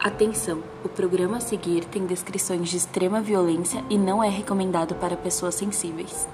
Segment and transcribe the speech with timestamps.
[0.00, 0.62] Atenção!
[0.84, 5.56] O programa a seguir tem descrições de extrema violência e não é recomendado para pessoas
[5.56, 6.28] sensíveis.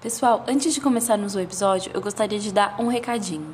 [0.00, 3.52] Pessoal, antes de começarmos o episódio, eu gostaria de dar um recadinho.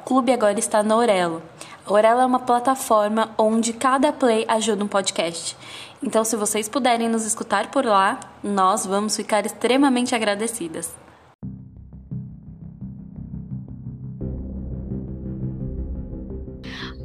[0.00, 1.40] O clube agora está na Orelo.
[1.86, 5.56] A Orelo é uma plataforma onde cada play ajuda um podcast.
[6.02, 10.90] Então, se vocês puderem nos escutar por lá, nós vamos ficar extremamente agradecidas.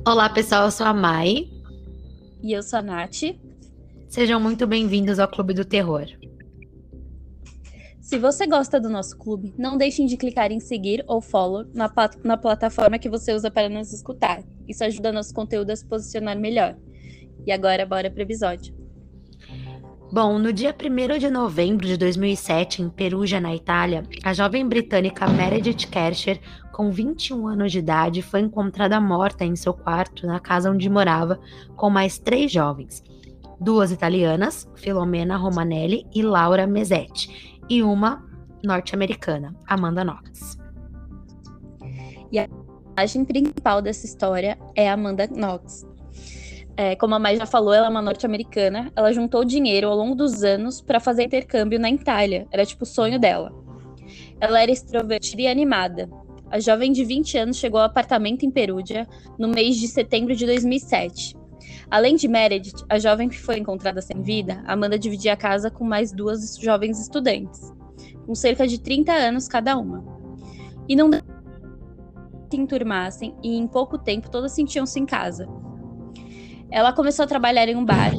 [0.07, 1.49] Olá, pessoal, eu sou a Mai.
[2.43, 3.23] E eu sou a Nath.
[4.07, 6.05] Sejam muito bem-vindos ao Clube do Terror.
[7.99, 11.91] Se você gosta do nosso clube, não deixem de clicar em seguir ou follow na,
[12.23, 14.43] na plataforma que você usa para nos escutar.
[14.67, 16.77] Isso ajuda nosso conteúdo a se posicionar melhor.
[17.43, 18.75] E agora, bora para o episódio.
[20.11, 25.27] Bom, no dia 1 de novembro de 2007, em Perugia, na Itália, a jovem britânica
[25.27, 26.39] Meredith Kercher,
[26.75, 31.39] com 21 anos de idade, foi encontrada morta em seu quarto na casa onde morava
[31.77, 33.01] com mais três jovens.
[33.61, 38.25] Duas italianas, Filomena Romanelli e Laura Mesetti, e uma
[38.61, 40.57] norte-americana, Amanda Knox.
[42.29, 42.49] E a
[42.93, 45.87] personagem principal dessa história é Amanda Knox,
[46.75, 48.91] é, como a Mai já falou, ela é uma norte-americana.
[48.93, 52.45] Ela juntou dinheiro ao longo dos anos para fazer intercâmbio na Itália.
[52.51, 53.53] Era tipo o sonho dela.
[54.41, 56.09] Ela era extrovertida e animada.
[56.55, 59.05] A jovem de 20 anos chegou ao apartamento em Perúdia
[59.37, 61.35] no mês de setembro de 2007.
[61.91, 65.83] Além de Meredith, a jovem que foi encontrada sem vida, Amanda dividia a casa com
[65.83, 67.73] mais duas jovens estudantes,
[68.25, 70.01] com cerca de 30 anos cada uma.
[70.87, 71.21] E não se
[72.53, 75.49] enturmassem e em pouco tempo todas sentiam-se em casa,
[76.71, 78.13] ela começou a trabalhar em um bar.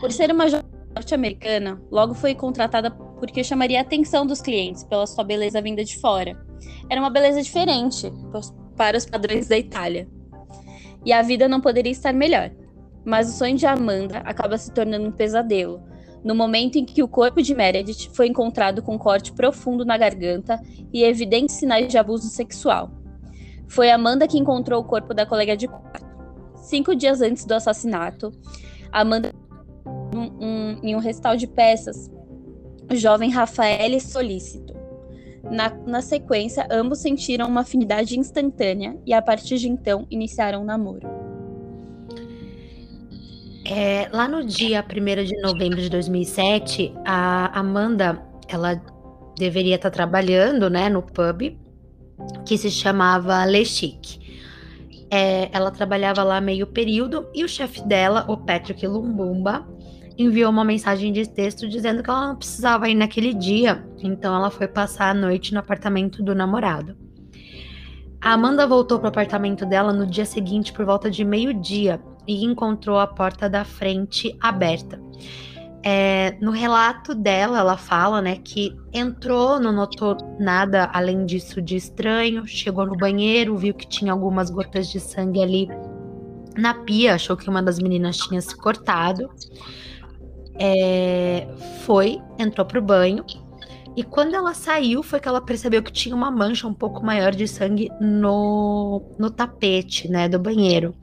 [0.00, 5.06] Por ser uma jovem norte-americana, logo foi contratada porque chamaria a atenção dos clientes pela
[5.06, 6.50] sua beleza vinda de fora.
[6.88, 8.12] Era uma beleza diferente
[8.76, 10.08] para os padrões da Itália.
[11.04, 12.50] E a vida não poderia estar melhor.
[13.04, 15.82] Mas o sonho de Amanda acaba se tornando um pesadelo,
[16.22, 19.98] no momento em que o corpo de Meredith foi encontrado com um corte profundo na
[19.98, 20.60] garganta
[20.92, 22.92] e evidentes sinais de abuso sexual.
[23.66, 26.06] Foi Amanda que encontrou o corpo da colega de quarto.
[26.56, 28.30] Cinco dias antes do assassinato,
[28.92, 29.32] Amanda
[30.14, 32.10] um, um, em um restauro de peças,
[32.90, 34.81] o jovem Rafael Solícito.
[35.50, 40.64] Na, na sequência, ambos sentiram uma afinidade instantânea e, a partir de então, iniciaram um
[40.64, 41.08] namoro.
[43.64, 48.80] É, lá no dia 1 de novembro de 2007, a Amanda, ela
[49.36, 51.58] deveria estar trabalhando, né, no pub
[52.44, 54.20] que se chamava Le Chic.
[55.10, 59.66] É, ela trabalhava lá meio período e o chefe dela, o Patrick Lumbumba,
[60.22, 64.50] enviou uma mensagem de texto dizendo que ela não precisava ir naquele dia, então ela
[64.50, 66.96] foi passar a noite no apartamento do namorado.
[68.20, 72.44] A Amanda voltou para o apartamento dela no dia seguinte por volta de meio-dia e
[72.44, 75.00] encontrou a porta da frente aberta.
[75.84, 81.74] É, no relato dela, ela fala, né, que entrou, não notou nada além disso de
[81.74, 85.68] estranho, chegou no banheiro, viu que tinha algumas gotas de sangue ali
[86.56, 89.28] na pia, achou que uma das meninas tinha se cortado.
[90.58, 91.46] É,
[91.84, 93.24] foi, entrou pro banho.
[93.94, 97.34] E quando ela saiu, foi que ela percebeu que tinha uma mancha um pouco maior
[97.34, 100.94] de sangue no, no tapete, né, do banheiro.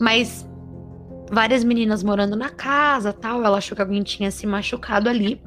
[0.00, 0.48] Mas
[1.30, 3.44] várias meninas morando na casa, tal.
[3.44, 5.40] Ela achou que alguém tinha se machucado ali.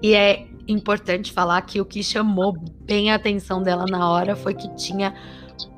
[0.00, 4.54] E é importante falar que o que chamou bem a atenção dela na hora foi
[4.54, 5.14] que tinha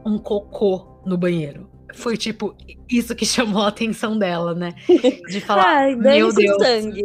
[0.05, 1.69] um cocô no banheiro.
[1.95, 2.55] Foi tipo
[2.91, 4.75] isso que chamou a atenção dela, né?
[5.29, 6.63] De falar, Ai, meu Deus.
[6.63, 7.05] sangue.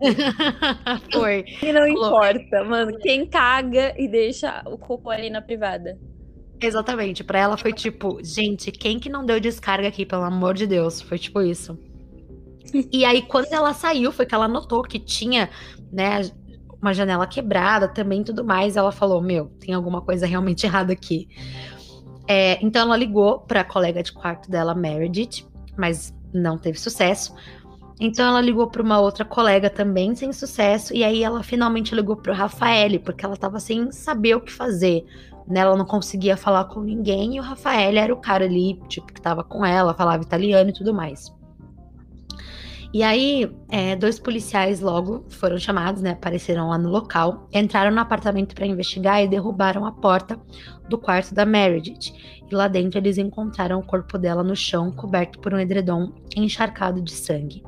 [1.12, 1.44] foi.
[1.62, 2.96] E não importa, mano.
[2.98, 5.98] Quem caga e deixa o cocô ali na privada.
[6.60, 7.22] Exatamente.
[7.22, 11.00] Para ela foi tipo, gente, quem que não deu descarga aqui, pelo amor de Deus?
[11.00, 11.78] Foi tipo isso.
[12.92, 15.48] E aí, quando ela saiu, foi que ela notou que tinha,
[15.90, 16.20] né,
[16.82, 18.76] uma janela quebrada também tudo mais.
[18.76, 21.28] Ela falou: Meu, tem alguma coisa realmente errada aqui.
[22.28, 25.46] É, então ela ligou para a colega de quarto dela, Meredith,
[25.78, 27.34] mas não teve sucesso.
[27.98, 32.16] Então ela ligou para uma outra colega também sem sucesso e aí ela finalmente ligou
[32.16, 35.04] para o Rafael porque ela estava sem saber o que fazer.
[35.48, 35.60] Né?
[35.60, 39.18] Ela não conseguia falar com ninguém e o Rafael era o cara ali, tipo, que
[39.18, 41.34] estava com ela, falava italiano e tudo mais.
[42.92, 46.12] E aí, é, dois policiais logo foram chamados, né?
[46.12, 50.40] Apareceram lá no local, entraram no apartamento para investigar e derrubaram a porta
[50.88, 52.14] do quarto da Meredith.
[52.50, 57.02] E lá dentro eles encontraram o corpo dela no chão, coberto por um edredom encharcado
[57.02, 57.62] de sangue.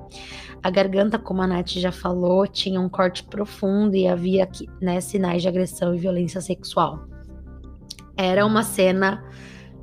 [0.63, 4.49] A garganta, como a Nath já falou, tinha um corte profundo e havia
[4.81, 7.05] né, sinais de agressão e violência sexual.
[8.17, 9.23] Era uma cena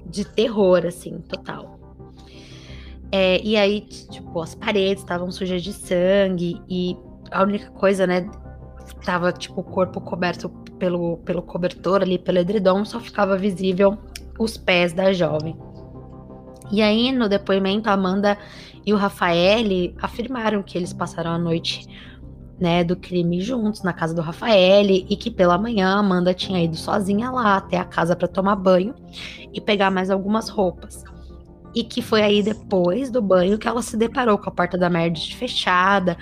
[0.06, 1.77] de terror, assim, total.
[3.12, 6.98] É, e aí, tipo, as paredes estavam sujas de sangue e
[7.32, 8.30] a única coisa, né,
[9.06, 13.98] tava, tipo, o corpo coberto pelo, pelo cobertor ali, pelo edredom, só ficava visível
[14.38, 15.58] os pés da jovem.
[16.72, 18.38] E aí, no depoimento, a Amanda
[18.86, 21.88] e o Rafael afirmaram que eles passaram a noite
[22.60, 26.62] né, do crime juntos na casa do Rafael e que pela manhã a Amanda tinha
[26.62, 28.96] ido sozinha lá até a casa para tomar banho
[29.54, 31.04] e pegar mais algumas roupas.
[31.78, 34.90] E que foi aí depois do banho que ela se deparou com a porta da
[34.90, 36.18] Meredith fechada,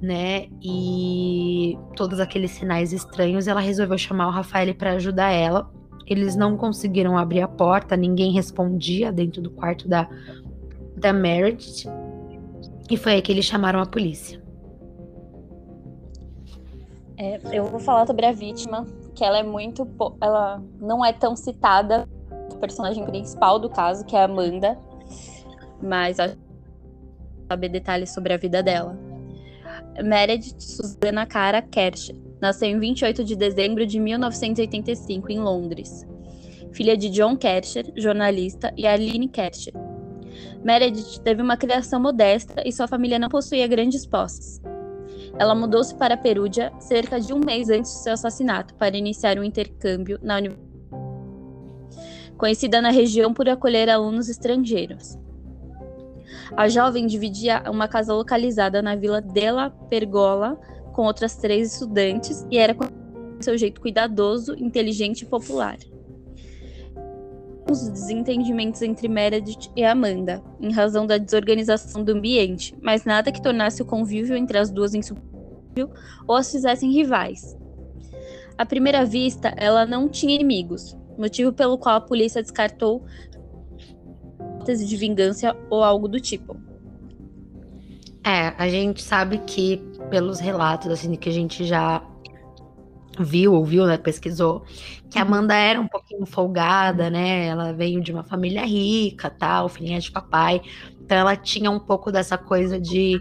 [0.00, 0.46] né?
[0.62, 5.70] E todos aqueles sinais estranhos, ela resolveu chamar o Rafael para ajudar ela.
[6.06, 10.08] Eles não conseguiram abrir a porta, ninguém respondia dentro do quarto da
[10.96, 11.86] da Meredith.
[12.90, 14.42] E foi aí que eles chamaram a polícia.
[17.18, 19.86] É, eu vou falar sobre a vítima, que ela é muito.
[20.18, 22.08] Ela não é tão citada,
[22.58, 24.78] personagem principal do caso, que é a Amanda.
[25.82, 26.34] Mas a
[27.48, 28.96] saber detalhes sobre a vida dela.
[30.02, 36.06] Meredith Susana Cara Kersh nasceu em 28 de dezembro de 1985 em Londres.
[36.72, 39.72] Filha de John Kersher, jornalista, e Aline Kersher.
[40.62, 44.60] Meredith teve uma criação modesta e sua família não possuía grandes posses.
[45.38, 49.44] Ela mudou-se para Perúdia cerca de um mês antes de seu assassinato para iniciar um
[49.44, 50.67] intercâmbio na universidade,
[52.38, 55.18] conhecida na região por acolher alunos estrangeiros.
[56.56, 60.58] A jovem dividia uma casa localizada na vila Della Pergola
[60.92, 62.86] com outras três estudantes e era com
[63.40, 65.76] seu jeito cuidadoso, inteligente e popular.
[67.70, 73.42] Os desentendimentos entre Meredith e Amanda, em razão da desorganização do ambiente, mas nada que
[73.42, 75.90] tornasse o convívio entre as duas insuportável
[76.26, 77.56] ou as fizessem rivais.
[78.56, 83.04] À primeira vista, ela não tinha inimigos, motivo pelo qual a polícia descartou
[84.68, 86.56] hipótese de vingança ou algo do tipo.
[88.24, 89.78] É, a gente sabe que
[90.10, 92.02] pelos relatos assim que a gente já
[93.18, 94.64] viu, ouviu, né, pesquisou,
[95.10, 95.28] que a uhum.
[95.28, 97.46] Amanda era um pouquinho folgada, né?
[97.46, 100.60] Ela veio de uma família rica, tal, filhinha de papai.
[101.00, 103.20] Então ela tinha um pouco dessa coisa de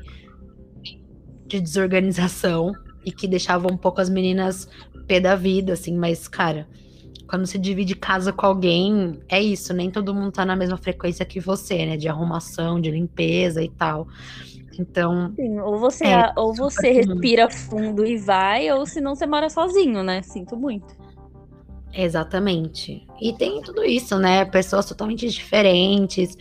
[1.48, 2.74] de desorganização
[3.06, 4.68] e que deixava um pouco as meninas
[5.08, 6.68] pé da vida, assim, mas cara,
[7.28, 11.26] quando você divide casa com alguém, é isso, nem todo mundo tá na mesma frequência
[11.26, 11.98] que você, né?
[11.98, 14.08] De arrumação, de limpeza e tal.
[14.80, 15.34] Então.
[15.36, 20.04] Sim, ou você, é, ou você respira fundo e vai, ou senão você mora sozinho,
[20.04, 20.22] né?
[20.22, 20.96] Sinto muito.
[21.94, 23.08] Exatamente.
[23.20, 24.46] E tem tudo isso, né?
[24.46, 26.38] Pessoas totalmente diferentes.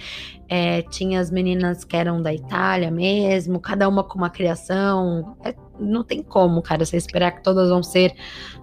[0.48, 5.36] É, tinha as meninas que eram da Itália mesmo, cada uma com uma criação.
[5.44, 8.14] É, não tem como, cara, você esperar que todas vão ser,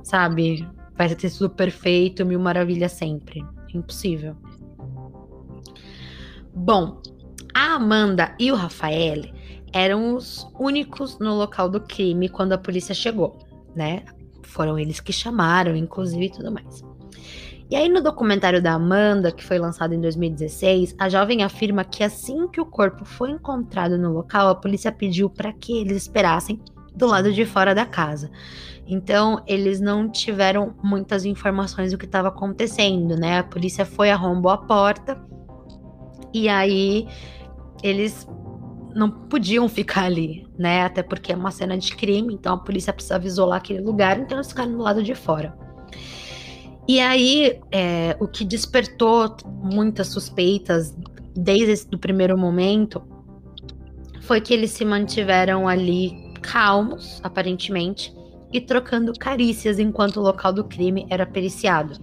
[0.03, 0.67] sabe?
[0.95, 3.43] Vai ser tudo perfeito, mil maravilhas sempre.
[3.73, 4.35] Impossível.
[6.53, 7.01] Bom,
[7.53, 9.23] a Amanda e o Rafael
[9.73, 13.39] eram os únicos no local do crime quando a polícia chegou,
[13.75, 14.03] né?
[14.43, 16.83] Foram eles que chamaram, inclusive, e tudo mais.
[17.71, 22.03] E aí, no documentário da Amanda, que foi lançado em 2016, a jovem afirma que
[22.03, 26.61] assim que o corpo foi encontrado no local, a polícia pediu para que eles esperassem
[26.95, 28.29] do lado de fora da casa.
[28.85, 33.39] Então, eles não tiveram muitas informações do que estava acontecendo, né?
[33.39, 35.21] A polícia foi, arrombou a porta,
[36.33, 37.07] e aí
[37.81, 38.27] eles
[38.95, 40.83] não podiam ficar ali, né?
[40.83, 44.37] Até porque é uma cena de crime, então a polícia precisava isolar aquele lugar, então
[44.37, 45.57] eles ficaram do lado de fora.
[46.87, 50.93] E aí, é, o que despertou muitas suspeitas
[51.33, 53.01] desde o primeiro momento
[54.21, 58.13] foi que eles se mantiveram ali calmos, aparentemente,
[58.53, 61.99] e trocando carícias enquanto o local do crime era periciado.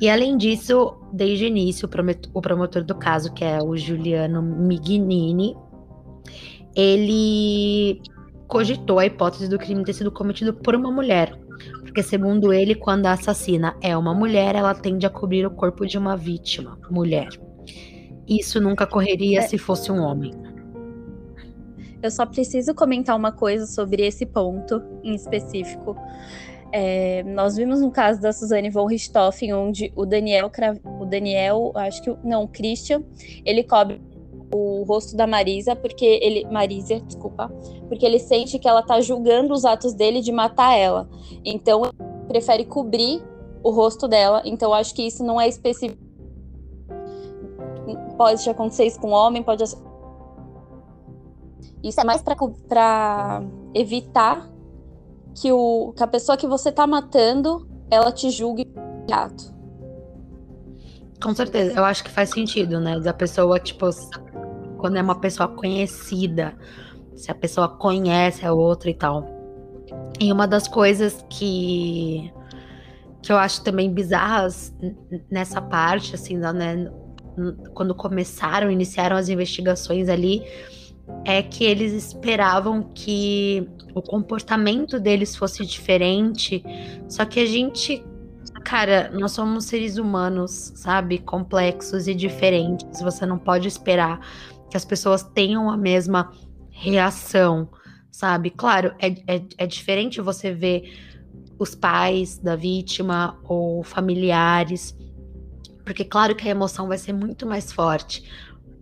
[0.00, 1.88] E além disso, desde o início,
[2.32, 5.56] o promotor do caso, que é o Juliano Mignini,
[6.74, 8.00] ele
[8.46, 11.36] cogitou a hipótese do crime ter sido cometido por uma mulher.
[11.80, 15.84] Porque, segundo ele, quando a assassina é uma mulher, ela tende a cobrir o corpo
[15.84, 17.28] de uma vítima, mulher.
[18.28, 19.42] Isso nunca ocorreria é.
[19.42, 20.32] se fosse um homem.
[22.02, 25.96] Eu só preciso comentar uma coisa sobre esse ponto em específico.
[26.70, 30.50] É, nós vimos um caso da Suzane von Richthofen, onde o Daniel,
[31.00, 33.02] o Daniel, acho que não, o Christian,
[33.44, 34.00] ele cobre
[34.52, 37.48] o rosto da Marisa porque ele, Marisa, desculpa,
[37.88, 41.08] porque ele sente que ela tá julgando os atos dele de matar ela.
[41.44, 41.92] Então, ele
[42.28, 43.22] prefere cobrir
[43.62, 44.42] o rosto dela.
[44.44, 46.02] Então, acho que isso não é específico.
[48.16, 49.64] Pode acontecer isso com homem, pode.
[51.82, 53.42] Isso é mais para
[53.74, 54.50] evitar
[55.34, 58.64] que, o, que a pessoa que você tá matando, ela te julgue
[59.10, 59.56] ato.
[61.22, 62.98] Com certeza, eu acho que faz sentido, né?
[63.00, 63.86] Da pessoa, tipo,
[64.78, 66.56] quando é uma pessoa conhecida,
[67.16, 69.24] se a pessoa conhece a outra e tal.
[70.20, 72.32] E uma das coisas que
[73.20, 74.72] que eu acho também bizarras
[75.30, 76.90] nessa parte, assim, né?
[77.74, 80.44] Quando começaram, iniciaram as investigações ali,
[81.24, 86.62] é que eles esperavam que o comportamento deles fosse diferente,
[87.08, 88.04] só que a gente,
[88.64, 93.00] cara, nós somos seres humanos, sabe, complexos e diferentes.
[93.02, 94.20] Você não pode esperar
[94.70, 96.32] que as pessoas tenham a mesma
[96.70, 97.68] reação,
[98.10, 98.50] sabe?
[98.50, 100.92] Claro, é, é, é diferente você ver
[101.58, 104.96] os pais da vítima ou familiares,
[105.84, 108.22] porque claro que a emoção vai ser muito mais forte.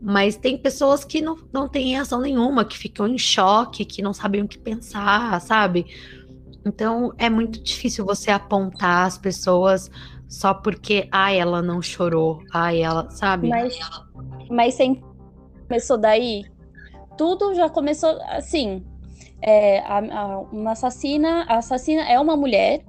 [0.09, 4.15] Mas tem pessoas que não, não têm reação nenhuma, que ficam em choque, que não
[4.15, 5.85] sabem o que pensar, sabe?
[6.65, 9.91] Então é muito difícil você apontar as pessoas
[10.29, 13.49] só porque, ah, ela não chorou, ah, ela, sabe?
[13.49, 13.77] Mas,
[14.49, 15.03] mas sempre
[15.67, 16.45] começou daí?
[17.19, 18.87] Tudo já começou assim.
[19.43, 22.85] É, a, a, uma assassina, a assassina é uma mulher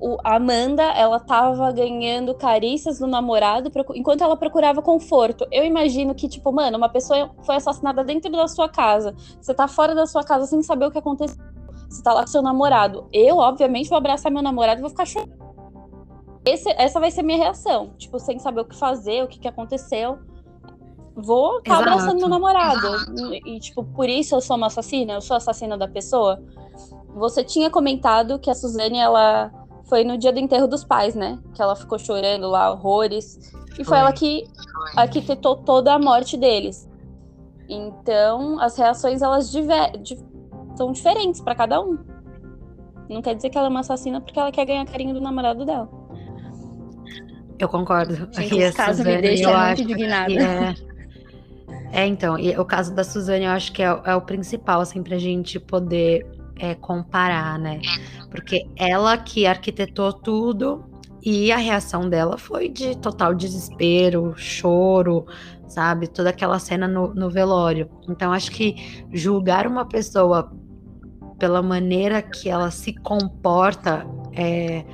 [0.00, 5.46] o, a Amanda, ela tava ganhando carícias do namorado enquanto ela procurava conforto.
[5.52, 9.14] Eu imagino que, tipo, mano, uma pessoa foi assassinada dentro da sua casa.
[9.38, 11.36] Você tá fora da sua casa sem saber o que aconteceu.
[11.88, 13.06] Você tá lá com seu namorado.
[13.12, 15.38] Eu, obviamente, vou abraçar meu namorado e vou ficar chorando.
[16.46, 17.90] Esse, essa vai ser minha reação.
[17.98, 20.18] Tipo, sem saber o que fazer, o que, que aconteceu.
[21.14, 22.86] Vou estar tá abraçando meu namorado.
[23.34, 25.12] E, e, tipo, por isso eu sou uma assassina?
[25.12, 26.42] Eu sou assassina da pessoa?
[27.16, 29.52] Você tinha comentado que a Suzane, ela
[29.90, 31.40] foi no dia do enterro dos pais, né?
[31.52, 33.52] Que ela ficou chorando lá, horrores.
[33.72, 34.46] E foi, foi ela que
[34.96, 36.88] arquitetou toda a morte deles.
[37.68, 39.90] Então, as reações, elas diver...
[40.76, 41.98] são diferentes para cada um.
[43.08, 45.66] Não quer dizer que ela é uma assassina porque ela quer ganhar carinho do namorado
[45.66, 45.88] dela.
[47.58, 48.14] Eu concordo.
[48.32, 50.32] Gente, esse caso me deixa muito indignada.
[50.32, 50.74] É...
[51.92, 52.06] é...
[52.06, 55.18] então, e o caso da Suzane eu acho que é, é o principal, assim, pra
[55.18, 56.24] gente poder
[56.60, 57.80] é, comparar, né?
[58.30, 60.84] Porque ela que arquitetou tudo
[61.22, 65.26] e a reação dela foi de total desespero, choro,
[65.66, 66.06] sabe?
[66.06, 67.88] Toda aquela cena no, no velório.
[68.08, 70.52] Então, acho que julgar uma pessoa
[71.38, 74.84] pela maneira que ela se comporta é,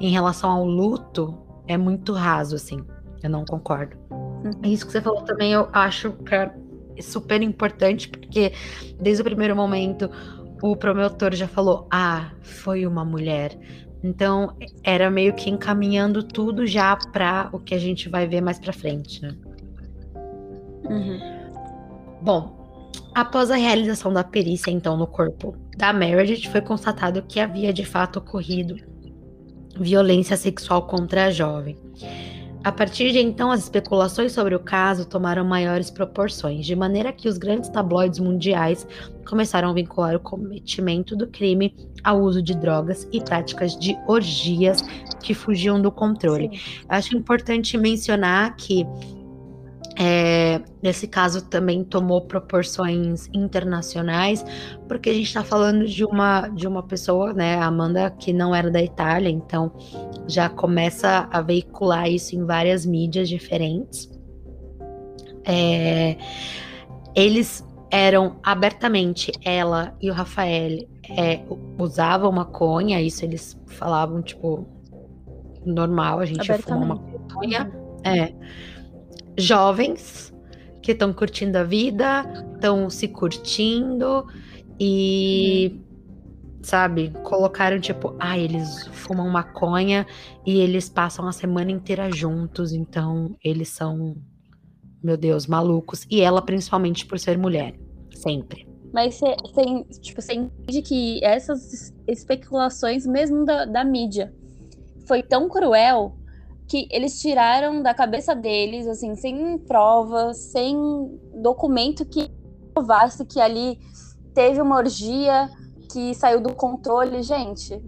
[0.00, 1.38] em relação ao luto
[1.68, 2.82] é muito raso, assim.
[3.22, 3.96] Eu não concordo.
[4.10, 4.50] Uhum.
[4.64, 6.50] Isso que você falou também, eu acho que é
[7.00, 8.52] super importante, porque
[9.00, 10.10] desde o primeiro momento
[10.62, 13.58] o promotor já falou: ah, foi uma mulher.
[14.02, 18.58] Então era meio que encaminhando tudo já para o que a gente vai ver mais
[18.58, 19.34] para frente, né?
[20.84, 21.20] Uhum.
[22.20, 27.72] Bom, após a realização da perícia então no corpo da Meredith, foi constatado que havia
[27.72, 28.76] de fato ocorrido
[29.78, 31.76] violência sexual contra a jovem.
[32.64, 37.28] A partir de então, as especulações sobre o caso tomaram maiores proporções, de maneira que
[37.28, 38.86] os grandes tabloides mundiais
[39.26, 44.80] começaram a vincular o cometimento do crime ao uso de drogas e práticas de orgias
[45.20, 46.60] que fugiam do controle.
[46.88, 48.86] Acho importante mencionar que
[49.98, 54.44] é, nesse caso também tomou proporções internacionais,
[54.88, 58.70] porque a gente está falando de uma, de uma pessoa, né, Amanda, que não era
[58.70, 59.72] da Itália, então
[60.26, 64.10] já começa a veicular isso em várias mídias diferentes.
[65.44, 66.16] É,
[67.14, 70.78] eles eram abertamente, ela e o Rafael
[71.18, 71.40] é,
[71.78, 74.66] usavam maconha, isso eles falavam, tipo,
[75.66, 77.70] normal, a gente fuma maconha.
[78.04, 78.32] É
[79.36, 80.32] jovens
[80.82, 82.24] que estão curtindo a vida,
[82.54, 84.26] estão se curtindo
[84.78, 85.72] e.
[85.74, 85.92] Hum.
[86.64, 90.06] Sabe, colocaram tipo, ah, eles fumam maconha
[90.46, 94.16] e eles passam a semana inteira juntos, então eles são,
[95.02, 96.06] meu Deus, malucos.
[96.08, 97.74] E ela, principalmente por ser mulher,
[98.14, 98.64] sempre.
[98.92, 99.34] Mas você
[100.00, 104.32] tipo, entende que essas especulações, mesmo da, da mídia,
[105.08, 106.16] foi tão cruel
[106.72, 110.74] que eles tiraram da cabeça deles, assim, sem provas, sem
[111.34, 112.30] documento que
[112.72, 113.78] provasse que ali
[114.32, 115.50] teve uma orgia
[115.92, 117.22] que saiu do controle.
[117.22, 117.78] Gente,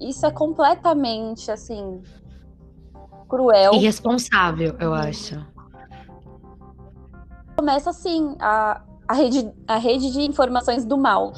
[0.00, 2.00] isso é completamente, assim,
[3.28, 3.74] cruel.
[3.74, 5.38] Irresponsável, eu acho.
[7.54, 11.34] Começa assim, a, a, rede, a rede de informações do mal.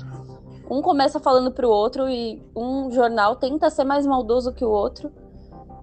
[0.71, 5.24] Um começa falando pro outro e um jornal tenta ser mais maldoso que o outro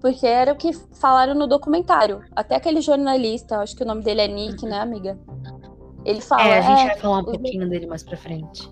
[0.02, 2.22] porque era o que falaram no documentário.
[2.34, 5.16] Até aquele jornalista, acho que o nome dele é Nick, né, amiga?
[6.04, 6.42] Ele fala.
[6.42, 8.68] É, a gente é, vai falar um pouquinho dele mais pra frente.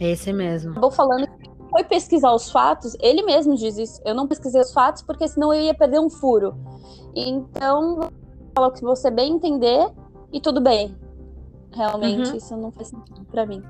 [0.00, 0.74] É esse mesmo.
[0.80, 4.00] Vou falando que foi pesquisar os fatos, ele mesmo diz isso.
[4.04, 6.54] Eu não pesquisei os fatos porque senão eu ia perder um furo.
[7.14, 8.08] Então,
[8.54, 9.90] fala o que você bem entender
[10.32, 10.96] e tudo bem.
[11.74, 12.36] Realmente, Uhum.
[12.36, 13.62] isso não faz sentido pra mim.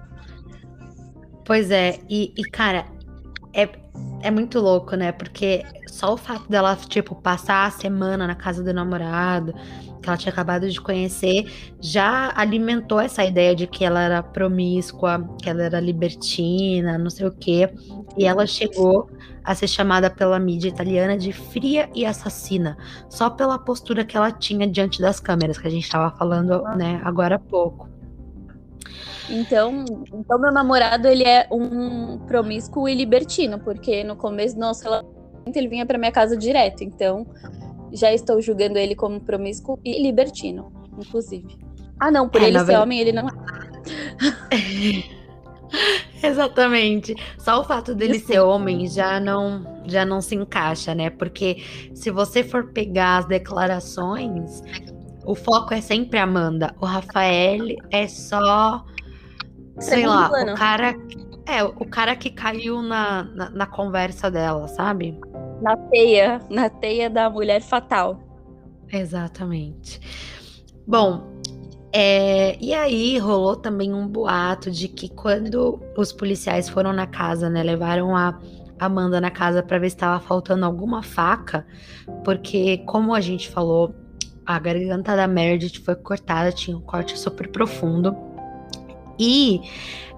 [1.45, 2.87] Pois é, e, e, cara,
[3.55, 3.67] é,
[4.23, 5.13] é muito louco, né?
[5.13, 9.55] Porque só o fato dela, tipo, passar a semana na casa do namorado,
[10.03, 11.51] que ela tinha acabado de conhecer,
[11.81, 17.27] já alimentou essa ideia de que ela era promíscua, que ela era libertina, não sei
[17.27, 17.73] o quê.
[18.17, 19.09] E ela chegou
[19.45, 22.77] a ser chamada pela mídia italiana de fria e assassina,
[23.09, 27.01] só pela postura que ela tinha diante das câmeras, que a gente tava falando, né,
[27.05, 27.96] agora há pouco.
[29.29, 34.83] Então, então meu namorado, ele é um promíscuo e libertino, porque no começo do nosso
[34.83, 35.17] relacionamento
[35.57, 36.83] ele vinha pra minha casa direto.
[36.85, 37.27] Então,
[37.93, 41.59] já estou julgando ele como promíscuo e libertino, inclusive.
[41.99, 43.33] Ah, não, por É, ele ser ver- homem, ele não é.
[46.23, 47.15] Exatamente.
[47.39, 51.11] Só o fato dele ser homem já não já não se encaixa, né?
[51.11, 51.63] Porque
[51.95, 54.63] se você for pegar as declarações,
[55.27, 56.75] o foco é sempre a Amanda.
[56.81, 58.85] O Rafael é só
[59.79, 60.53] sei Segundo lá, plano.
[60.53, 60.95] o cara
[61.47, 65.19] é o cara que caiu na, na, na conversa dela, sabe?
[65.61, 68.21] Na teia, na teia da mulher fatal.
[68.93, 70.01] Exatamente.
[70.87, 71.37] Bom,
[71.93, 77.49] é, e aí rolou também um boato de que quando os policiais foram na casa,
[77.49, 78.39] né, levaram a
[78.79, 81.67] Amanda na casa para ver se estava faltando alguma faca,
[82.25, 83.95] porque como a gente falou,
[84.47, 88.17] a garganta da Meredith foi cortada, tinha um corte super profundo.
[89.19, 89.61] E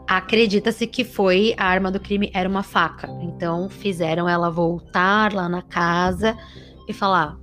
[0.07, 3.09] acredita-se que foi a arma do crime era uma faca.
[3.23, 6.37] Então fizeram ela voltar lá na casa
[6.87, 7.39] e falar: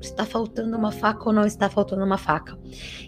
[0.00, 2.58] está faltando uma faca ou não está faltando uma faca?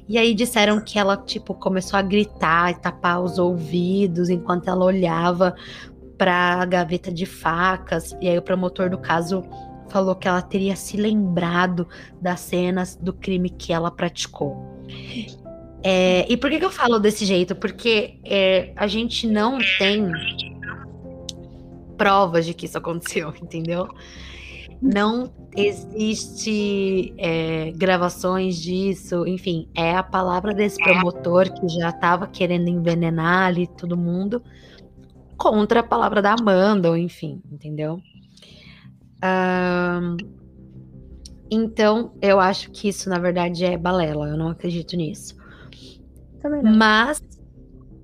[0.08, 4.84] E aí disseram que ela tipo começou a gritar e tapar os ouvidos enquanto ela
[4.84, 5.54] olhava
[6.16, 8.16] para a gaveta de facas.
[8.20, 9.44] E aí o promotor do caso
[9.88, 11.86] falou que ela teria se lembrado
[12.20, 14.56] das cenas do crime que ela praticou.
[15.82, 17.54] É, e por que, que eu falo desse jeito?
[17.54, 20.10] Porque é, a gente não tem
[21.96, 23.88] provas de que isso aconteceu, entendeu?
[24.80, 32.68] Não existe é, gravações disso, enfim, é a palavra desse promotor que já estava querendo
[32.68, 34.40] envenenar ali todo mundo
[35.36, 38.00] contra a palavra da Amanda, ou enfim, entendeu?
[41.50, 45.36] Então, eu acho que isso, na verdade, é balela, eu não acredito nisso.
[46.40, 47.22] Também Mas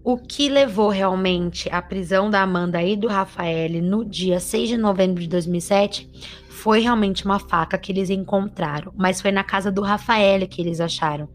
[0.02, 4.76] o que levou realmente à prisão da Amanda e do Rafael no dia 6 de
[4.76, 6.10] novembro de 2007
[6.48, 10.80] foi realmente uma faca que eles encontraram, mas foi na casa do Rafael que eles
[10.80, 11.28] acharam.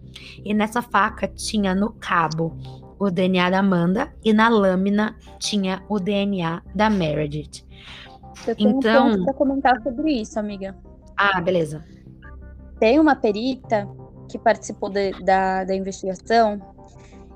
[0.43, 2.57] E nessa faca tinha no cabo
[2.97, 7.63] o DNA da Amanda e na lâmina tinha o DNA da Meredith.
[8.47, 10.75] Eu tenho Então- um ponto pra comentar sobre isso, amiga.
[11.17, 11.83] Ah, beleza.
[12.79, 13.87] Tem uma perita
[14.29, 16.59] que participou de- da, da investigação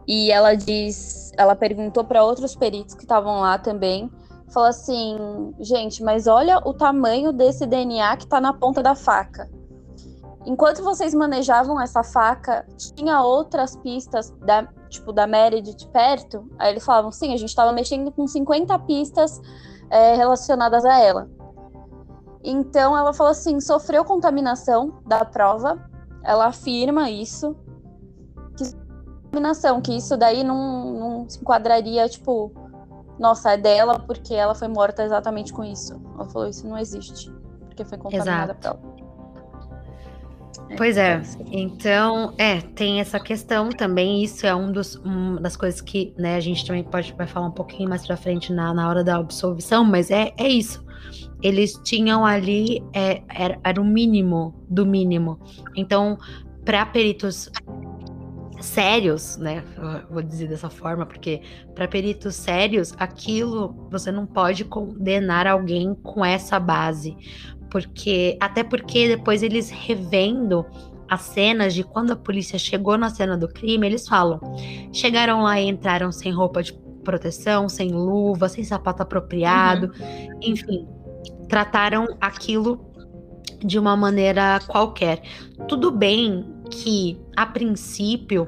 [0.07, 4.09] e ela diz, ela perguntou para outros peritos que estavam lá também,
[4.53, 9.49] falou assim, gente, mas olha o tamanho desse DNA que tá na ponta da faca.
[10.45, 16.45] Enquanto vocês manejavam essa faca, tinha outras pistas da, tipo, da Meredith perto?
[16.59, 19.41] Aí eles falavam, sim, a gente estava mexendo com 50 pistas
[19.93, 21.29] é, relacionadas a ela.
[22.43, 25.87] Então ela falou assim, sofreu contaminação da prova,
[26.23, 27.55] ela afirma isso,
[28.57, 28.75] que
[29.25, 32.51] contaminação, que isso daí não, não se enquadraria, tipo,
[33.19, 36.01] nossa, é dela porque ela foi morta exatamente com isso.
[36.15, 37.31] Ela falou, isso não existe,
[37.67, 38.77] porque foi contaminada a Exato.
[38.79, 38.92] prova.
[40.77, 41.21] Pois é.
[41.51, 44.23] Então, é, tem essa questão também.
[44.23, 47.47] Isso é um dos, uma das coisas que né, a gente também pode vai falar
[47.47, 50.83] um pouquinho mais pra frente na, na hora da absolvição, mas é, é isso.
[51.41, 55.39] Eles tinham ali, é, era, era o mínimo do mínimo.
[55.75, 56.17] Então,
[56.63, 57.51] para peritos
[58.63, 59.63] sérios, né?
[60.09, 61.41] Vou dizer dessa forma, porque
[61.75, 67.15] para peritos sérios, aquilo você não pode condenar alguém com essa base.
[67.73, 70.63] Porque, até porque depois eles revendo
[71.09, 74.39] as cenas de quando a polícia chegou na cena do crime, eles falam:
[74.93, 76.71] chegaram lá e entraram sem roupa de
[77.03, 79.91] proteção, sem luva, sem sapato apropriado,
[80.39, 80.87] enfim,
[81.49, 82.79] trataram aquilo
[83.65, 85.23] de uma maneira qualquer.
[85.67, 88.47] Tudo bem que, a princípio,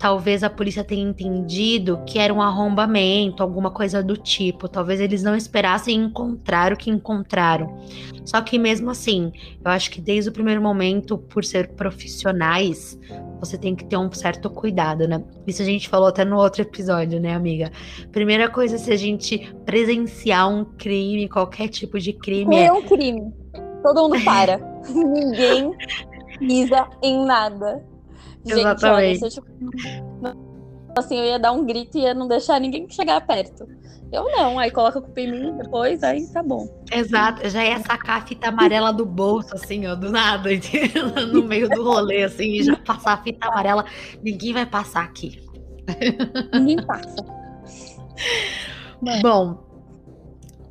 [0.00, 4.66] talvez a polícia tenha entendido que era um arrombamento, alguma coisa do tipo.
[4.66, 7.78] Talvez eles não esperassem encontrar o que encontraram.
[8.24, 9.30] Só que mesmo assim,
[9.62, 12.98] eu acho que desde o primeiro momento, por ser profissionais,
[13.38, 15.22] você tem que ter um certo cuidado, né?
[15.46, 17.70] Isso a gente falou até no outro episódio, né, amiga?
[18.10, 22.82] Primeira coisa, se a gente presenciar um crime, qualquer tipo de crime, é É um
[22.82, 23.34] crime.
[23.82, 24.58] Todo mundo para.
[24.88, 25.72] Ninguém
[26.38, 27.89] pisa em nada.
[28.46, 28.80] Exatamente.
[28.80, 30.40] Gente, olha, se eu, tipo,
[30.96, 33.66] assim, eu ia dar um grito e ia não deixar ninguém chegar perto.
[34.12, 36.66] Eu não, aí coloca a culpa em mim depois, aí tá bom.
[36.92, 40.50] Exato, já ia sacar a fita amarela do bolso, assim, ó, do nada,
[41.32, 43.84] no meio do rolê, assim, e já passar a fita amarela.
[44.20, 45.40] Ninguém vai passar aqui.
[46.52, 47.24] Ninguém passa.
[49.22, 49.64] Bom,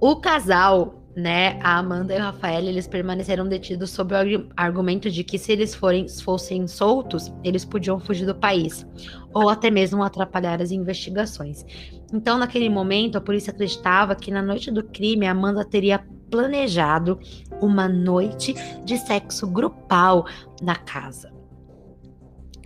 [0.01, 5.23] o casal, né, a Amanda e o Rafael, eles permaneceram detidos sob o argumento de
[5.23, 8.87] que se eles forem, fossem soltos, eles podiam fugir do país,
[9.33, 11.65] ou até mesmo atrapalhar as investigações.
[12.13, 17.19] Então, naquele momento, a polícia acreditava que na noite do crime, a Amanda teria planejado
[17.61, 18.55] uma noite
[18.85, 20.25] de sexo grupal
[20.61, 21.31] na casa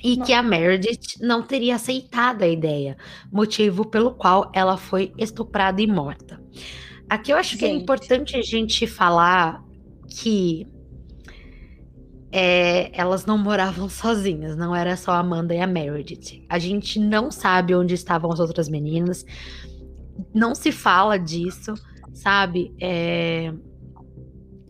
[0.03, 2.97] e que a Meredith não teria aceitado a ideia,
[3.31, 6.43] motivo pelo qual ela foi estuprada e morta.
[7.13, 7.59] Aqui eu acho gente.
[7.59, 9.63] que é importante a gente falar
[10.09, 10.67] que
[12.31, 16.43] é, elas não moravam sozinhas, não era só a Amanda e a Meredith.
[16.49, 19.23] A gente não sabe onde estavam as outras meninas,
[20.33, 21.75] não se fala disso,
[22.15, 22.73] sabe?
[22.81, 23.53] É,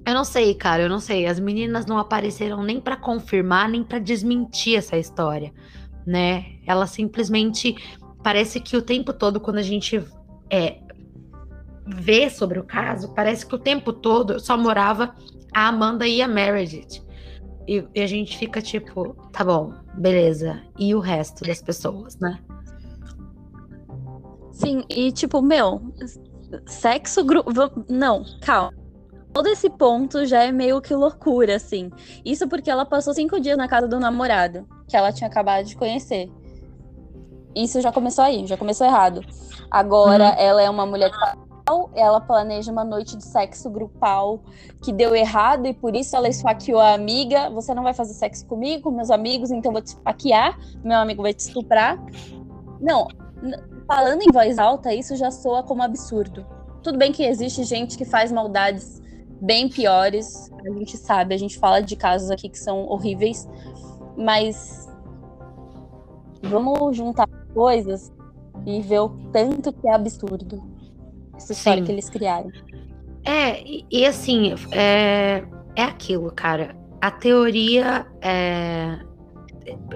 [0.06, 1.26] eu não sei, cara, eu não sei.
[1.26, 5.54] As meninas não apareceram nem para confirmar, nem para desmentir essa história,
[6.06, 6.58] né?
[6.68, 7.74] Ela simplesmente
[8.22, 10.04] parece que o tempo todo, quando a gente
[10.50, 10.83] é,
[11.86, 15.16] vê sobre o caso, parece que o tempo todo só morava
[15.54, 17.04] a Amanda e a Meredith.
[17.68, 20.62] E, e a gente fica tipo, tá bom, beleza.
[20.78, 22.40] E o resto das pessoas, né?
[24.52, 25.82] Sim, e tipo, meu,
[26.66, 27.52] sexo grupo.
[27.90, 28.74] Não, calma
[29.34, 31.92] todo esse ponto já é meio que loucura, assim.
[32.24, 35.76] Isso porque ela passou cinco dias na casa do namorado, que ela tinha acabado de
[35.76, 36.30] conhecer.
[37.56, 39.22] Isso já começou aí, já começou errado.
[39.70, 40.36] Agora, uhum.
[40.38, 41.12] ela é uma mulher
[41.96, 44.42] ela planeja uma noite de sexo grupal
[44.84, 47.50] que deu errado e por isso ela esfaqueou a amiga.
[47.52, 50.60] Você não vai fazer sexo comigo, com meus amigos, então vou te esfaquear.
[50.84, 51.98] Meu amigo vai te estuprar.
[52.82, 53.08] Não,
[53.88, 56.46] falando em voz alta, isso já soa como absurdo.
[56.82, 59.02] Tudo bem que existe gente que faz maldades
[59.40, 60.52] bem piores.
[60.66, 63.48] A gente sabe, a gente fala de casos aqui que são horríveis,
[64.18, 64.90] mas
[66.42, 68.12] vamos juntar coisas
[68.66, 70.73] e ver o tanto que é absurdo
[71.44, 71.86] essa história Sim.
[71.86, 72.52] que eles criaram.
[73.26, 75.44] É, e, e assim, é,
[75.76, 76.76] é aquilo, cara.
[77.02, 79.00] A teoria é.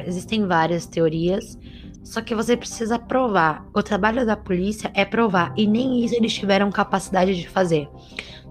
[0.05, 1.57] Existem várias teorias,
[2.03, 3.67] só que você precisa provar.
[3.73, 7.89] O trabalho da polícia é provar, e nem isso eles tiveram capacidade de fazer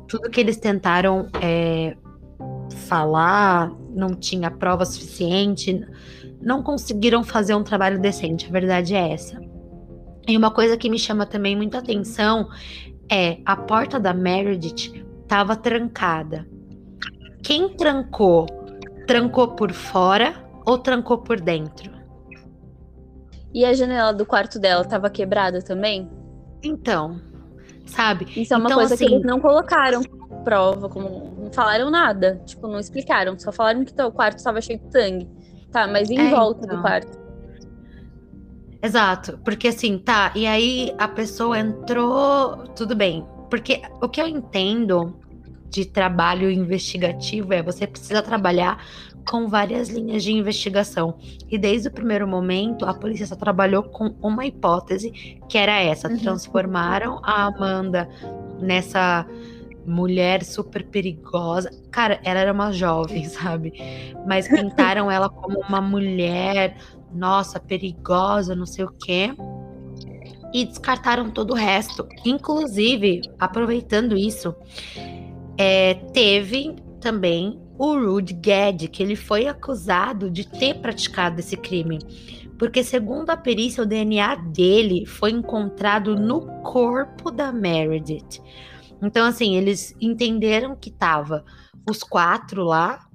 [0.06, 1.96] tudo que eles tentaram é,
[2.87, 5.85] falar não tinha prova suficiente,
[6.40, 9.40] não conseguiram fazer um trabalho decente, a verdade é essa.
[10.26, 12.48] E uma coisa que me chama também muita atenção
[13.10, 16.46] é a porta da Meredith estava trancada.
[17.42, 18.46] Quem trancou?
[19.06, 20.34] Trancou por fora
[20.64, 21.92] ou trancou por dentro?
[23.54, 26.10] E a janela do quarto dela estava quebrada também?
[26.62, 27.20] Então,
[27.86, 28.26] sabe?
[28.36, 30.02] Isso é uma então, coisa assim, que eles não colocaram
[30.44, 34.78] prova, como não falaram nada, tipo, não explicaram, só falaram que o quarto estava cheio
[34.78, 35.28] de sangue.
[35.72, 36.76] Tá, mas em é, volta então.
[36.76, 37.25] do quarto.
[38.87, 43.27] Exato, porque assim, tá, e aí a pessoa entrou, tudo bem.
[43.51, 45.18] Porque o que eu entendo
[45.68, 48.81] de trabalho investigativo é você precisa trabalhar
[49.29, 51.18] com várias linhas de investigação.
[51.51, 55.11] E desde o primeiro momento, a polícia só trabalhou com uma hipótese,
[55.49, 56.18] que era essa: uhum.
[56.18, 58.09] transformaram a Amanda
[58.61, 59.27] nessa
[59.85, 61.70] mulher super perigosa.
[61.90, 63.72] Cara, ela era uma jovem, sabe?
[64.27, 66.77] Mas pintaram ela como uma mulher,
[67.12, 69.35] nossa, perigosa, não sei o quê.
[70.53, 72.07] E descartaram todo o resto.
[72.25, 74.55] Inclusive, aproveitando isso,
[75.59, 81.99] é, teve também o Rude Gad, que ele foi acusado de ter praticado esse crime.
[82.59, 88.40] Porque, segundo a perícia, o DNA dele foi encontrado no corpo da Meredith.
[89.03, 91.45] Então, assim, eles entenderam que tava
[91.88, 93.07] os quatro lá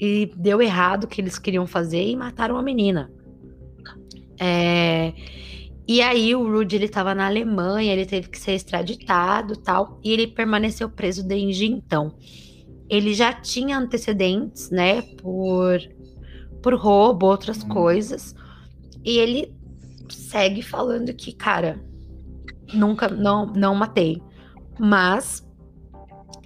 [0.00, 3.10] e deu errado o que eles queriam fazer e mataram a menina.
[4.38, 5.12] É...
[5.88, 10.12] E aí o Rude ele estava na Alemanha, ele teve que ser extraditado, tal, e
[10.12, 12.12] ele permaneceu preso desde então
[12.88, 15.78] ele já tinha antecedentes, né, por,
[16.62, 17.68] por roubo, outras uhum.
[17.68, 18.34] coisas.
[19.04, 19.54] E ele
[20.08, 21.80] segue falando que, cara,
[22.72, 24.22] nunca, não, não matei.
[24.78, 25.45] Mas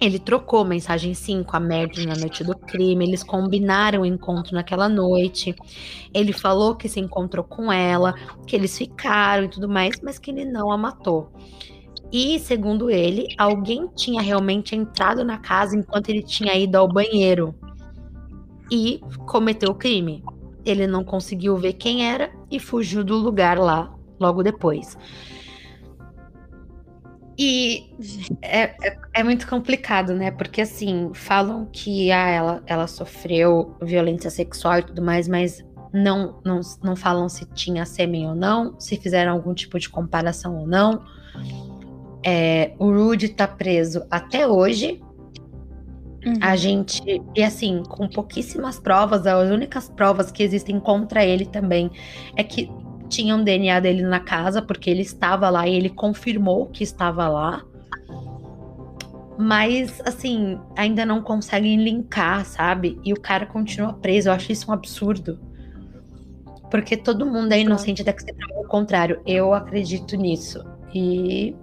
[0.01, 3.05] ele trocou mensagem sim com a Mary na noite do crime.
[3.05, 5.55] Eles combinaram o encontro naquela noite.
[6.11, 8.15] Ele falou que se encontrou com ela,
[8.47, 11.31] que eles ficaram e tudo mais, mas que ele não a matou.
[12.11, 17.55] E, segundo ele, alguém tinha realmente entrado na casa enquanto ele tinha ido ao banheiro.
[18.71, 20.23] e cometeu o crime.
[20.65, 24.97] Ele não conseguiu ver quem era e fugiu do lugar lá logo depois.
[27.43, 27.89] E
[28.39, 30.29] é, é, é, muito complicado, né?
[30.29, 36.39] Porque assim, falam que ah, ela, ela sofreu violência sexual e tudo mais, mas não,
[36.45, 40.67] não, não falam se tinha sêmen ou não, se fizeram algum tipo de comparação ou
[40.67, 41.03] não.
[42.23, 45.01] É, o Rudy tá preso até hoje.
[46.23, 46.35] Uhum.
[46.41, 47.01] A gente,
[47.35, 51.89] e assim, com pouquíssimas provas, as únicas provas que existem contra ele também
[52.35, 52.69] é que
[53.11, 57.27] tinha um DNA dele na casa, porque ele estava lá e ele confirmou que estava
[57.27, 57.63] lá.
[59.37, 62.99] Mas, assim, ainda não conseguem linkar, sabe?
[63.03, 64.29] E o cara continua preso.
[64.29, 65.39] Eu acho isso um absurdo.
[66.69, 69.21] Porque todo mundo é inocente até que você prova o contrário.
[69.25, 70.63] Eu acredito nisso.
[70.93, 71.55] E.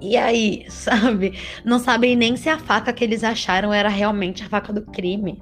[0.00, 1.38] E aí, sabe?
[1.64, 5.40] Não sabem nem se a faca que eles acharam era realmente a faca do crime.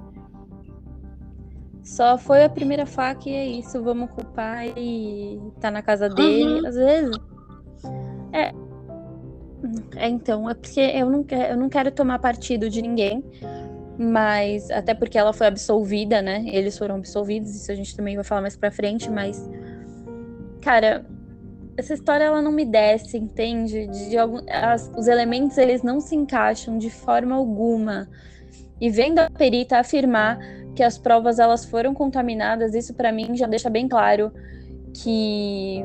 [1.85, 6.61] Só foi a primeira faca e é isso, vamos culpar e tá na casa dele.
[6.61, 6.67] Uhum.
[6.67, 7.17] Às vezes.
[8.33, 8.51] É.
[9.95, 13.23] É, então, é porque eu não, quero, eu não quero tomar partido de ninguém,
[13.99, 16.43] mas até porque ela foi absolvida, né?
[16.47, 19.47] Eles foram absolvidos, isso a gente também vai falar mais pra frente, mas.
[20.61, 21.05] Cara,
[21.77, 23.85] essa história ela não me desce, entende?
[23.85, 28.09] De, de algum, as, os elementos eles não se encaixam de forma alguma.
[28.81, 30.39] E vendo a perita afirmar
[30.75, 34.31] que as provas elas foram contaminadas, isso para mim já deixa bem claro
[34.93, 35.83] que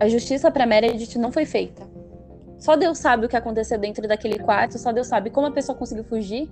[0.00, 1.82] a justiça para Meredith não foi feita.
[2.58, 5.76] Só Deus sabe o que aconteceu dentro daquele quarto, só Deus sabe como a pessoa
[5.76, 6.48] conseguiu fugir,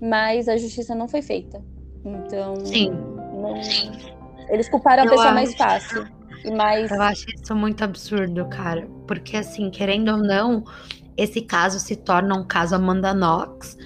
[0.00, 1.62] mas a justiça não foi feita.
[2.04, 2.90] Então, Sim.
[2.90, 3.54] Não...
[4.48, 5.34] eles culparam a Eu pessoa acho...
[5.34, 6.06] mais fácil.
[6.56, 6.90] Mas...
[6.90, 8.88] Eu acho isso muito absurdo, cara.
[9.06, 10.64] Porque, assim, querendo ou não,
[11.16, 13.76] esse caso se torna um caso Amanda Knox,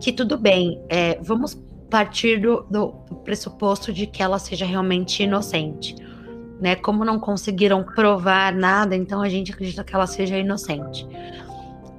[0.00, 1.54] que tudo bem, é, vamos
[1.90, 2.92] partir do, do,
[3.24, 5.94] pressuposto de que ela seja realmente inocente.
[6.60, 6.76] Né?
[6.76, 11.06] Como não conseguiram provar nada, então a gente acredita que ela seja inocente.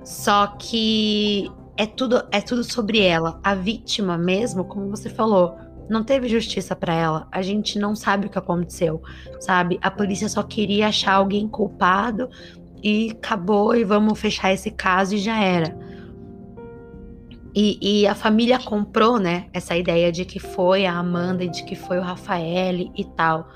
[0.04, 3.40] Só que é tudo é tudo sobre ela.
[3.44, 5.58] A vítima mesmo, como você falou,
[5.90, 7.28] não teve justiça para ela.
[7.32, 9.02] A gente não sabe o que aconteceu,
[9.40, 9.78] sabe?
[9.82, 12.30] A polícia só queria achar alguém culpado
[12.84, 15.91] e acabou e vamos fechar esse caso e já era.
[17.54, 21.66] E, e, a família comprou, né, essa ideia de que foi a Amanda e de
[21.66, 23.50] que foi o Rafael e tal.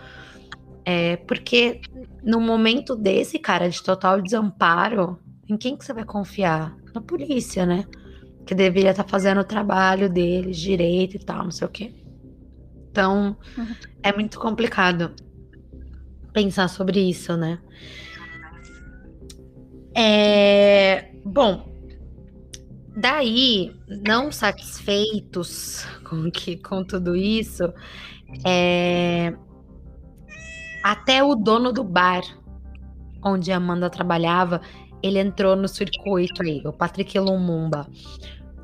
[0.83, 1.81] É, porque
[2.21, 6.75] no momento desse, cara, de total desamparo, em quem que você vai confiar?
[6.93, 7.85] Na polícia, né?
[8.45, 11.93] Que deveria estar tá fazendo o trabalho deles direito e tal, não sei o quê.
[12.91, 13.75] Então, uhum.
[14.03, 15.13] é muito complicado
[16.31, 17.59] pensar sobre isso, né?
[19.95, 21.74] É, bom,
[22.95, 27.73] Daí, não satisfeitos com, que, com tudo isso,
[28.45, 29.33] é...
[30.83, 32.23] até o dono do bar
[33.25, 34.61] onde a Amanda trabalhava,
[35.01, 37.87] ele entrou no circuito aí, o Patrick Lumumba.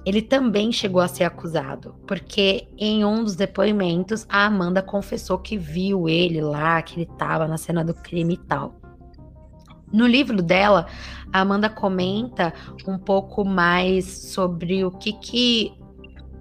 [0.05, 5.57] Ele também chegou a ser acusado, porque em um dos depoimentos a Amanda confessou que
[5.57, 8.80] viu ele lá, que ele estava na cena do crime e tal.
[9.91, 10.87] No livro dela,
[11.33, 12.53] a Amanda comenta
[12.87, 15.73] um pouco mais sobre o que, que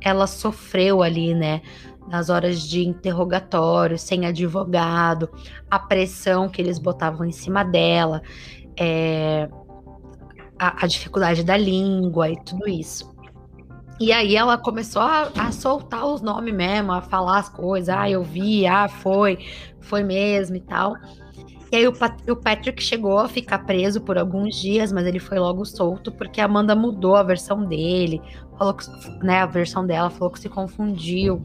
[0.01, 1.61] ela sofreu ali, né?
[2.09, 5.29] Nas horas de interrogatório, sem advogado,
[5.71, 8.23] a pressão que eles botavam em cima dela,
[8.77, 9.49] é,
[10.59, 13.11] a, a, dificuldade da língua e tudo isso.
[14.01, 17.95] E aí ela começou a, a soltar os nomes mesmo, a falar as coisas.
[17.95, 19.39] Ah, eu vi, ah, foi,
[19.79, 20.95] foi mesmo e tal.
[21.73, 25.21] E aí o, Pat o Patrick chegou a ficar preso por alguns dias, mas ele
[25.21, 28.21] foi logo solto porque a Amanda mudou a versão dele,
[28.59, 28.87] falou que,
[29.25, 31.41] né, a versão dela falou que se confundiu.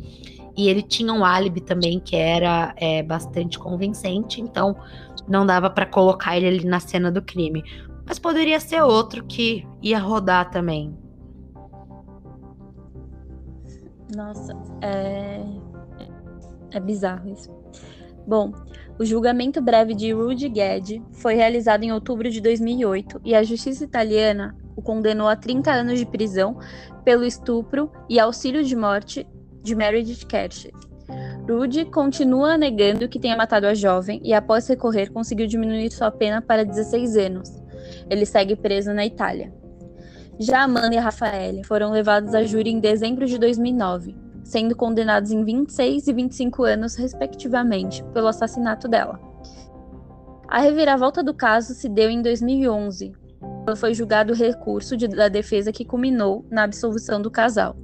[0.57, 4.75] E ele tinha um álibi também que era é, bastante convincente, então
[5.27, 7.63] não dava para colocar ele ali na cena do crime.
[8.05, 10.95] Mas poderia ser outro que ia rodar também.
[14.15, 15.43] Nossa, é.
[16.71, 17.49] É bizarro isso.
[18.27, 18.51] Bom,
[18.97, 23.83] o julgamento breve de Rudy Guedi foi realizado em outubro de 2008 e a justiça
[23.83, 26.57] italiana o condenou a 30 anos de prisão
[27.03, 29.27] pelo estupro e auxílio de morte
[29.61, 30.69] de Meredith Kersh.
[31.47, 36.41] Rudy continua negando que tenha matado a jovem e, após recorrer, conseguiu diminuir sua pena
[36.41, 37.49] para 16 anos.
[38.09, 39.53] Ele segue preso na Itália.
[40.39, 45.43] Já Amanda e Rafael foram levados a júri em dezembro de 2009 sendo condenados em
[45.43, 49.19] 26 e 25 anos, respectivamente, pelo assassinato dela.
[50.47, 53.11] A reviravolta do caso se deu em 2011,
[53.65, 57.75] quando foi julgado o recurso de, da defesa que culminou na absolvição do casal.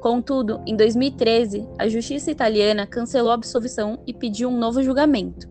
[0.00, 5.48] Contudo, em 2013, a justiça italiana cancelou a absolvição e pediu um novo julgamento.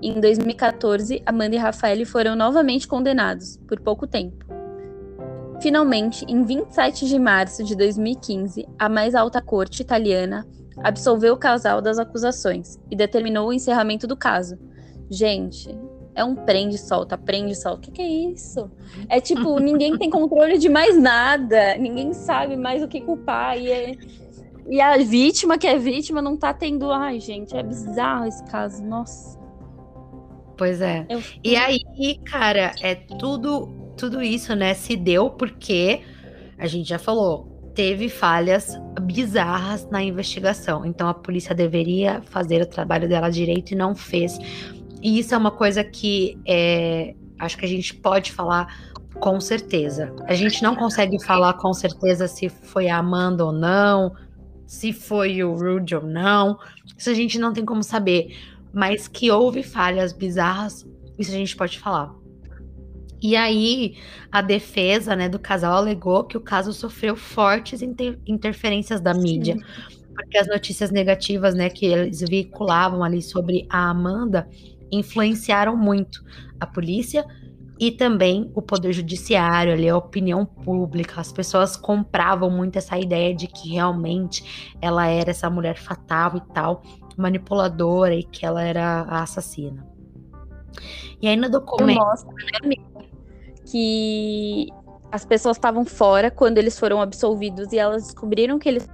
[0.00, 4.57] Em 2014, Amanda e Rafael foram novamente condenados, por pouco tempo.
[5.60, 10.46] Finalmente, em 27 de março de 2015, a mais alta corte italiana
[10.82, 14.56] absolveu o casal das acusações e determinou o encerramento do caso.
[15.10, 15.76] Gente,
[16.14, 17.78] é um prende solta, prende solta.
[17.78, 18.70] O que, que, é isso?
[19.08, 23.58] É tipo, ninguém tem controle de mais nada, ninguém sabe mais o que culpar.
[23.58, 23.96] E, é...
[24.68, 26.90] e a vítima que é vítima não tá tendo.
[26.92, 29.38] Ai, gente, é bizarro esse caso, nossa.
[30.56, 31.06] Pois é.
[31.08, 31.22] Eu...
[31.44, 31.80] E aí,
[32.24, 34.72] cara, é tudo, tudo isso, né?
[34.74, 36.00] Se deu porque
[36.56, 40.86] a gente já falou, teve falhas bizarras na investigação.
[40.86, 44.38] Então a polícia deveria fazer o trabalho dela direito e não fez.
[45.02, 48.66] E isso é uma coisa que é, acho que a gente pode falar
[49.20, 50.14] com certeza.
[50.26, 54.14] A gente não consegue falar com certeza se foi a Amanda ou não,
[54.66, 56.58] se foi o Rude ou não.
[56.96, 58.34] Isso a gente não tem como saber
[58.72, 60.86] mas que houve falhas bizarras,
[61.18, 62.14] isso a gente pode falar.
[63.20, 63.96] E aí,
[64.30, 69.54] a defesa né, do casal alegou que o caso sofreu fortes inter interferências da mídia.
[69.54, 69.96] Sim.
[70.14, 74.48] Porque as notícias negativas né, que eles veiculavam ali sobre a Amanda
[74.90, 76.24] influenciaram muito
[76.58, 77.24] a polícia
[77.78, 81.20] e também o poder judiciário, ali, a opinião pública.
[81.20, 86.52] As pessoas compravam muito essa ideia de que realmente ela era essa mulher fatal e
[86.52, 86.82] tal
[87.16, 89.86] manipuladora e que ela era a assassina.
[91.20, 91.98] E aí no documento.
[91.98, 93.07] Mostra, né, amiga?
[93.70, 94.68] Que
[95.10, 98.88] as pessoas estavam fora quando eles foram absolvidos e elas descobriram que eles.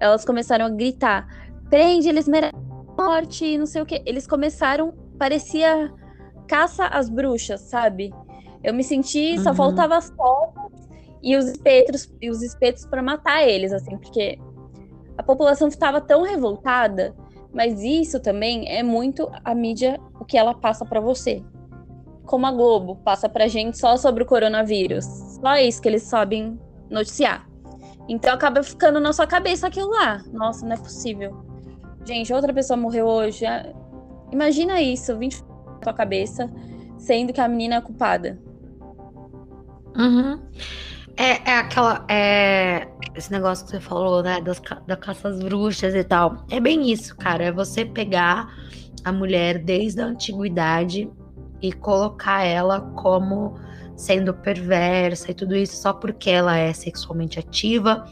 [0.00, 1.26] Elas começaram a gritar:
[1.68, 2.58] prende, eles merecem
[2.96, 4.02] morte, não sei o que.
[4.04, 5.92] Eles começaram, parecia
[6.46, 8.12] caça às bruxas, sabe?
[8.62, 9.42] Eu me senti, uhum.
[9.42, 10.88] só faltava as fotos
[11.22, 14.38] e os espetos, e os espetos para matar eles, assim, porque
[15.16, 17.14] a população estava tão revoltada,
[17.52, 21.42] mas isso também é muito a mídia, o que ela passa para você.
[22.24, 25.04] Como a Globo passa pra gente só sobre o coronavírus.
[25.04, 26.58] Só isso que eles sabem
[26.88, 27.46] noticiar.
[28.08, 30.22] Então acaba ficando na sua cabeça aquilo lá.
[30.32, 31.44] Nossa, não é possível.
[32.04, 33.46] Gente, outra pessoa morreu hoje.
[33.46, 33.72] Ah,
[34.30, 36.50] imagina isso, 20 na sua cabeça,
[36.98, 38.38] sendo que a menina é culpada.
[39.96, 40.40] Uhum.
[41.16, 42.04] É, é aquela.
[42.08, 44.40] É, esse negócio que você falou, né?
[44.40, 44.98] Das, da
[45.48, 46.44] bruxas e tal.
[46.50, 47.44] É bem isso, cara.
[47.44, 48.52] É você pegar
[49.04, 51.10] a mulher desde a antiguidade
[51.62, 53.54] e colocar ela como
[53.96, 58.04] sendo perversa e tudo isso só porque ela é sexualmente ativa,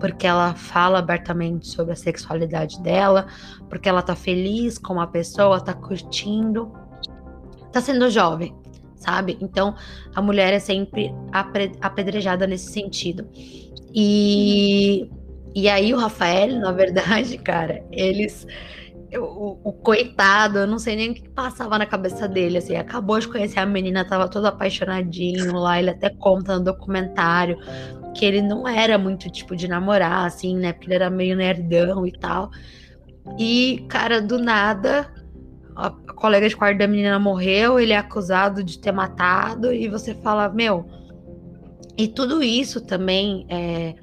[0.00, 3.26] porque ela fala abertamente sobre a sexualidade dela,
[3.68, 6.72] porque ela tá feliz com a pessoa, tá curtindo,
[7.70, 8.56] tá sendo jovem
[9.04, 9.36] sabe?
[9.40, 9.74] Então,
[10.14, 11.14] a mulher é sempre
[11.80, 13.28] apedrejada nesse sentido.
[13.94, 15.10] E,
[15.54, 18.46] e aí, o Rafael, na verdade, cara, eles.
[19.16, 23.18] O, o, coitado, eu não sei nem o que passava na cabeça dele, assim, acabou
[23.18, 27.58] de conhecer a menina, tava todo apaixonadinho lá, ele até conta no documentário
[28.14, 32.06] que ele não era muito tipo de namorar, assim, né, porque ele era meio nerdão
[32.06, 32.50] e tal.
[33.38, 35.12] E, cara, do nada,
[35.76, 40.14] a colega de quarto da menina morreu, ele é acusado de ter matado, e você
[40.14, 40.86] fala, meu.
[41.96, 43.94] E tudo isso também é,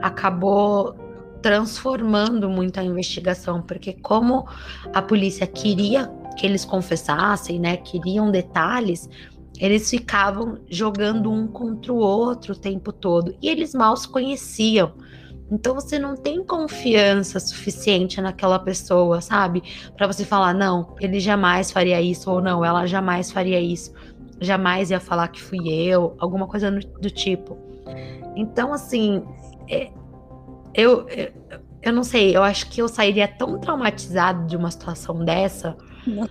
[0.00, 1.07] acabou
[1.48, 4.46] transformando muito a investigação, porque como
[4.92, 6.06] a polícia queria
[6.36, 9.08] que eles confessassem, né, queriam detalhes,
[9.58, 14.92] eles ficavam jogando um contra o outro o tempo todo, e eles mal se conheciam.
[15.50, 19.62] Então você não tem confiança suficiente naquela pessoa, sabe?
[19.96, 23.94] Para você falar, não, ele jamais faria isso, ou não, ela jamais faria isso,
[24.38, 27.56] jamais ia falar que fui eu, alguma coisa do tipo.
[28.36, 29.24] Então, assim,
[29.66, 29.90] é,
[30.78, 31.32] eu, eu,
[31.82, 35.76] eu não sei, eu acho que eu sairia tão traumatizado de uma situação dessa.
[36.06, 36.28] Não,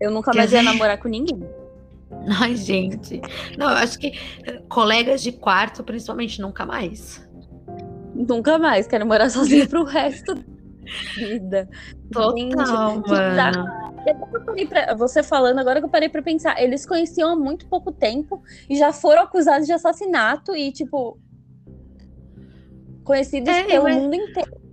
[0.00, 1.40] eu nunca mais ia namorar com ninguém.
[2.42, 3.20] Ai, gente.
[3.56, 4.12] Não, eu acho que
[4.68, 7.24] colegas de quarto, principalmente, nunca mais.
[8.12, 10.42] Nunca mais, quero morar sozinha pro resto da
[11.14, 11.68] vida.
[12.12, 13.66] Total, Gente, mano.
[14.68, 18.42] Pra, você falando, agora que eu parei pra pensar, eles conheciam há muito pouco tempo
[18.68, 21.18] e já foram acusados de assassinato e, tipo,
[23.06, 23.96] conhecidos é, pelo mas...
[23.96, 24.66] mundo inteiro.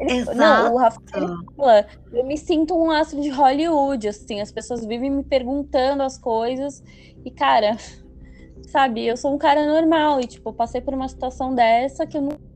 [0.00, 0.38] Exato.
[0.38, 5.10] Não, o Rafael fala, eu me sinto um astro de Hollywood, assim, as pessoas vivem
[5.10, 6.82] me perguntando as coisas
[7.22, 7.76] e, cara,
[8.68, 9.04] sabe?
[9.04, 12.50] Eu sou um cara normal e, tipo, passei por uma situação dessa que eu não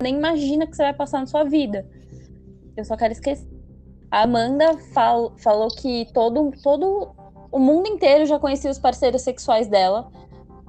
[0.00, 1.86] nem imagina que você vai passar na sua vida.
[2.76, 3.48] Eu só quero esquecer.
[4.10, 7.14] A Amanda fal falou que todo, todo
[7.50, 10.10] o mundo inteiro já conhecia os parceiros sexuais dela,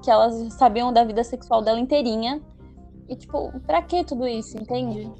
[0.04, 2.42] que elas sabiam da vida sexual dela inteirinha,
[3.08, 5.12] E, tipo, pra que tudo isso, entende?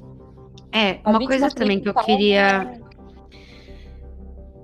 [0.72, 2.80] É, uma coisa também que eu queria.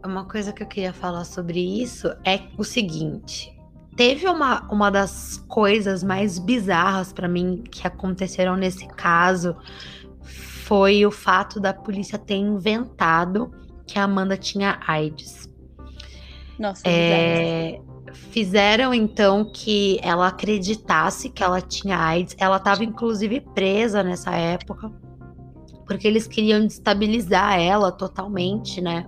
[0.05, 3.53] Uma coisa que eu queria falar sobre isso é o seguinte.
[3.97, 9.57] Teve uma, uma das coisas mais bizarras para mim que aconteceram nesse caso
[10.23, 13.51] foi o fato da polícia ter inventado
[13.87, 15.49] que a Amanda tinha AIDS.
[16.59, 17.81] Nossa, é,
[18.31, 22.37] fizeram então que ela acreditasse que ela tinha AIDS.
[22.39, 24.91] Ela estava inclusive presa nessa época,
[25.87, 29.07] porque eles queriam destabilizar ela totalmente, né?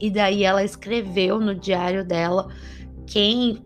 [0.00, 2.48] E daí ela escreveu no diário dela
[3.06, 3.62] quem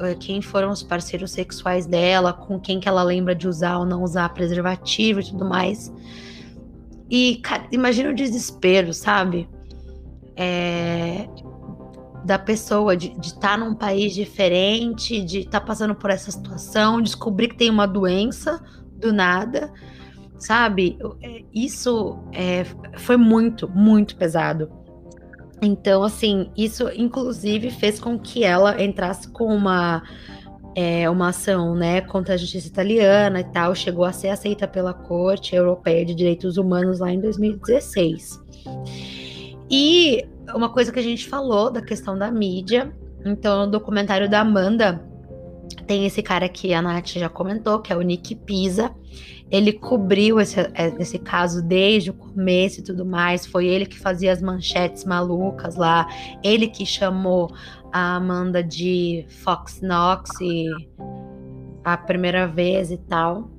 [0.00, 3.86] eh, quem foram os parceiros sexuais dela, com quem que ela lembra de usar ou
[3.86, 5.92] não usar preservativo e tudo mais.
[7.08, 9.48] E, cara, imagina o desespero, sabe?
[10.34, 11.28] É,
[12.24, 17.00] da pessoa de estar tá num país diferente, de estar tá passando por essa situação,
[17.00, 18.62] descobrir que tem uma doença
[18.96, 19.72] do nada,
[20.38, 20.98] sabe?
[21.22, 22.64] É, isso é,
[22.98, 24.70] foi muito, muito pesado.
[25.60, 30.02] Então, assim, isso inclusive fez com que ela entrasse com uma,
[30.74, 34.92] é, uma ação né, contra a justiça italiana e tal, chegou a ser aceita pela
[34.92, 38.40] Corte Europeia de Direitos Humanos lá em 2016.
[39.70, 42.92] E uma coisa que a gente falou da questão da mídia,
[43.24, 45.08] então no documentário da Amanda,
[45.86, 48.94] tem esse cara que a Nath já comentou, que é o Nick Pisa.
[49.50, 53.46] Ele cobriu esse, é, esse caso desde o começo e tudo mais.
[53.46, 56.06] Foi ele que fazia as manchetes malucas lá.
[56.42, 57.52] Ele que chamou
[57.92, 60.66] a Amanda de Fox Knox e
[61.84, 63.50] a primeira vez e tal.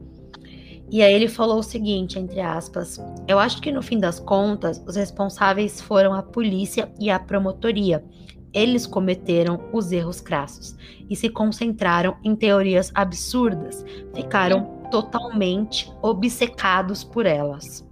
[0.94, 4.80] E aí ele falou o seguinte, entre aspas: Eu acho que no fim das contas,
[4.88, 8.06] os responsáveis foram a polícia e a promotoria.
[8.54, 10.76] Eles cometeram os erros crassos
[11.10, 13.84] e se concentraram em teorias absurdas.
[14.14, 17.84] Ficaram totalmente obcecados por elas.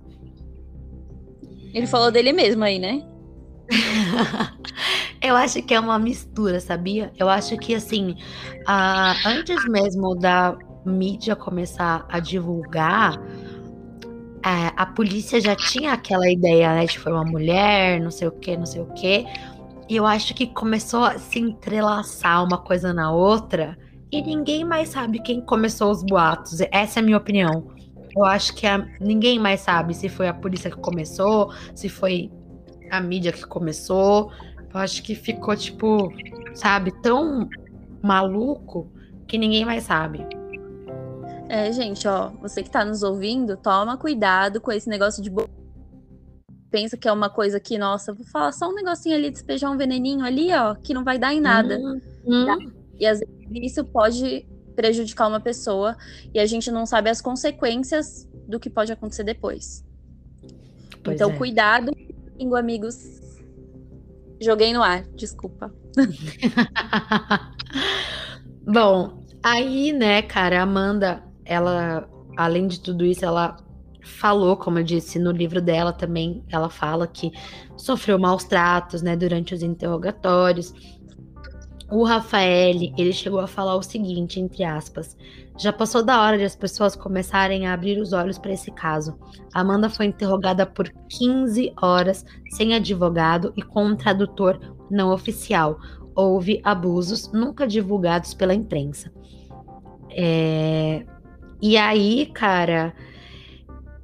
[1.73, 3.03] Ele falou dele mesmo aí, né?
[5.23, 7.11] eu acho que é uma mistura, sabia?
[7.17, 10.55] Eu acho que assim, uh, antes mesmo da
[10.85, 17.23] mídia começar a divulgar, uh, a polícia já tinha aquela ideia, né, de foi uma
[17.23, 19.25] mulher, não sei o que, não sei o que.
[19.89, 23.77] E eu acho que começou a se entrelaçar uma coisa na outra
[24.11, 26.59] e ninguém mais sabe quem começou os boatos.
[26.71, 27.67] Essa é a minha opinião.
[28.15, 32.31] Eu acho que a, ninguém mais sabe se foi a polícia que começou, se foi
[32.89, 34.31] a mídia que começou.
[34.73, 36.11] Eu acho que ficou, tipo,
[36.53, 37.49] sabe, tão
[38.01, 38.91] maluco
[39.27, 40.25] que ninguém mais sabe.
[41.51, 45.29] É, gente, ó, você que tá nos ouvindo, toma cuidado com esse negócio de.
[45.29, 45.49] Bo...
[46.69, 49.75] Pensa que é uma coisa que, nossa, vou falar só um negocinho ali, despejar um
[49.75, 51.77] veneninho ali, ó, que não vai dar em nada.
[51.77, 52.45] Hum, hum.
[52.45, 52.57] Tá?
[52.97, 54.47] E às vezes isso pode
[54.77, 55.97] prejudicar uma pessoa
[56.33, 59.83] e a gente não sabe as consequências do que pode acontecer depois.
[61.03, 61.37] Pois então, é.
[61.37, 61.91] cuidado,
[62.57, 63.19] amigos.
[64.39, 65.69] Joguei no ar, desculpa.
[68.65, 73.57] Bom, aí, né, cara, Amanda, ela, além de tudo isso, ela
[74.03, 77.31] falou, como eu disse no livro dela também, ela fala que
[77.77, 80.73] sofreu maus tratos, né, durante os interrogatórios
[81.91, 85.17] o Rafael, ele chegou a falar o seguinte, entre aspas:
[85.59, 89.19] Já passou da hora de as pessoas começarem a abrir os olhos para esse caso.
[89.53, 94.57] Amanda foi interrogada por 15 horas sem advogado e com um tradutor
[94.89, 95.77] não oficial.
[96.15, 99.11] Houve abusos nunca divulgados pela imprensa.
[100.09, 101.05] É...
[101.61, 102.93] E aí, cara,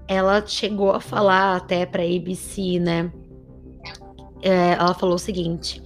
[0.08, 3.12] ela chegou a falar até para a ABC, né?
[4.42, 5.82] É, ela falou o seguinte: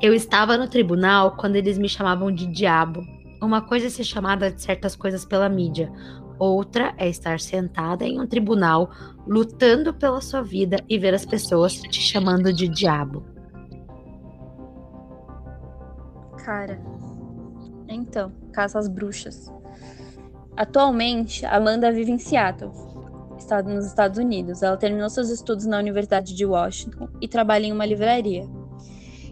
[0.00, 3.02] eu estava no tribunal quando eles me chamavam de diabo.
[3.42, 5.92] Uma coisa é ser chamada de certas coisas pela mídia,
[6.38, 8.90] outra é estar sentada em um tribunal
[9.26, 13.24] lutando pela sua vida e ver as pessoas te chamando de diabo.
[16.44, 16.80] Cara,
[17.88, 19.52] então, caça às bruxas.
[20.58, 22.72] Atualmente, Amanda vive em Seattle,
[23.64, 24.60] nos Estados Unidos.
[24.60, 28.44] Ela terminou seus estudos na Universidade de Washington e trabalha em uma livraria.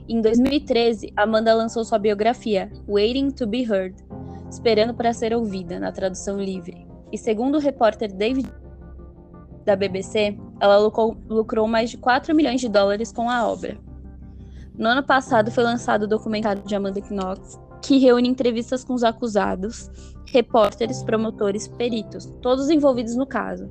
[0.09, 3.97] Em 2013, Amanda lançou sua biografia, Waiting to Be Heard,
[4.49, 6.87] Esperando para Ser Ouvida, na tradução livre.
[7.11, 8.49] E segundo o repórter David
[9.65, 13.77] da BBC, ela lucrou, lucrou mais de 4 milhões de dólares com a obra.
[14.79, 19.03] No ano passado foi lançado o documentário de Amanda Knox, que reúne entrevistas com os
[19.03, 19.91] acusados,
[20.27, 23.71] repórteres, promotores, peritos, todos envolvidos no caso.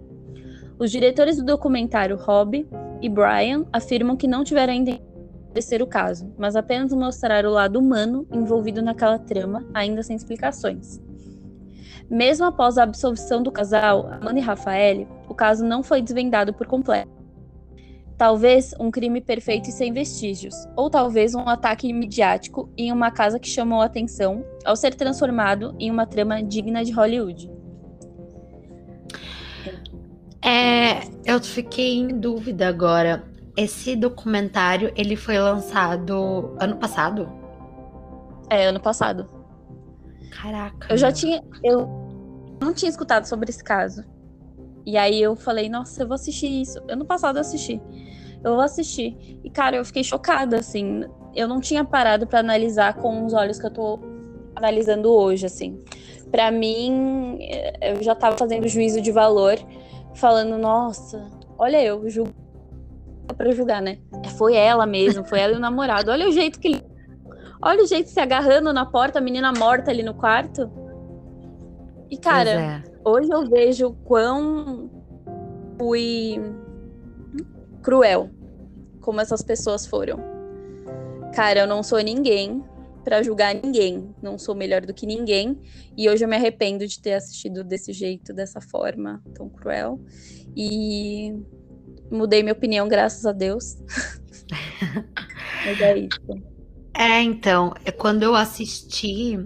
[0.78, 2.68] Os diretores do documentário, Rob
[3.02, 7.80] e Brian, afirmam que não tiveram ainda esclarecer o caso, mas apenas mostrar o lado
[7.80, 11.02] humano envolvido naquela trama, ainda sem explicações.
[12.10, 16.68] Mesmo após a absolvição do casal, Amanda e Rafael, o caso não foi desvendado por
[16.68, 17.25] completo.
[18.18, 23.38] Talvez um crime perfeito e sem vestígios, ou talvez um ataque midiático em uma casa
[23.38, 27.52] que chamou a atenção ao ser transformado em uma trama digna de Hollywood.
[30.42, 33.24] É, eu fiquei em dúvida agora.
[33.58, 37.30] Esse documentário, ele foi lançado ano passado?
[38.50, 39.28] É, ano passado.
[40.32, 40.88] Caraca.
[40.90, 41.42] Eu já tinha.
[41.64, 41.88] Eu
[42.62, 44.04] não tinha escutado sobre esse caso.
[44.86, 46.80] E aí eu falei, nossa, eu vou assistir isso.
[46.88, 47.82] Ano passado eu assisti.
[48.44, 49.40] Eu vou assistir.
[49.44, 51.04] E, cara, eu fiquei chocada, assim.
[51.36, 54.00] Eu não tinha parado para analisar com os olhos que eu tô
[54.56, 55.84] analisando hoje, assim.
[56.32, 57.40] Para mim,
[57.82, 59.58] eu já tava fazendo juízo de valor,
[60.14, 61.28] falando, nossa,
[61.58, 62.34] olha eu, julgo
[63.36, 63.98] para julgar, né?
[64.38, 66.12] Foi ela mesmo, foi ela e o namorado.
[66.12, 66.96] Olha o jeito que ele
[67.62, 70.70] Olha o jeito se agarrando na porta, a menina morta ali no quarto.
[72.10, 72.84] E, cara, é.
[73.04, 74.90] hoje eu vejo quão
[75.78, 76.40] fui
[77.82, 78.30] cruel
[79.02, 80.20] como essas pessoas foram.
[81.34, 82.64] Cara, eu não sou ninguém
[83.06, 84.14] para julgar ninguém.
[84.22, 85.62] Não sou melhor do que ninguém.
[85.96, 90.02] E hoje eu me arrependo de ter assistido desse jeito, dessa forma tão cruel.
[90.56, 91.32] E
[92.12, 93.78] mudei minha opinião, graças a Deus.
[95.66, 96.44] Mas é isso.
[96.98, 99.38] É, então, é quando eu assisti,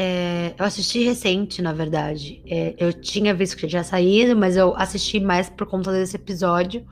[0.00, 2.40] é, eu assisti recente, na verdade.
[2.46, 6.86] É, eu tinha visto que já saído, mas eu assisti mais por conta desse episódio.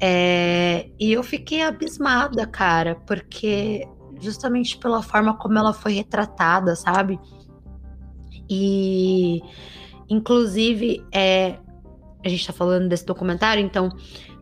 [0.00, 3.86] É, e eu fiquei abismada, cara, porque
[4.20, 7.16] justamente pela forma como ela foi retratada, sabe?
[8.50, 9.40] E,
[10.10, 11.58] inclusive, é,
[12.24, 13.88] a gente tá falando desse documentário, então,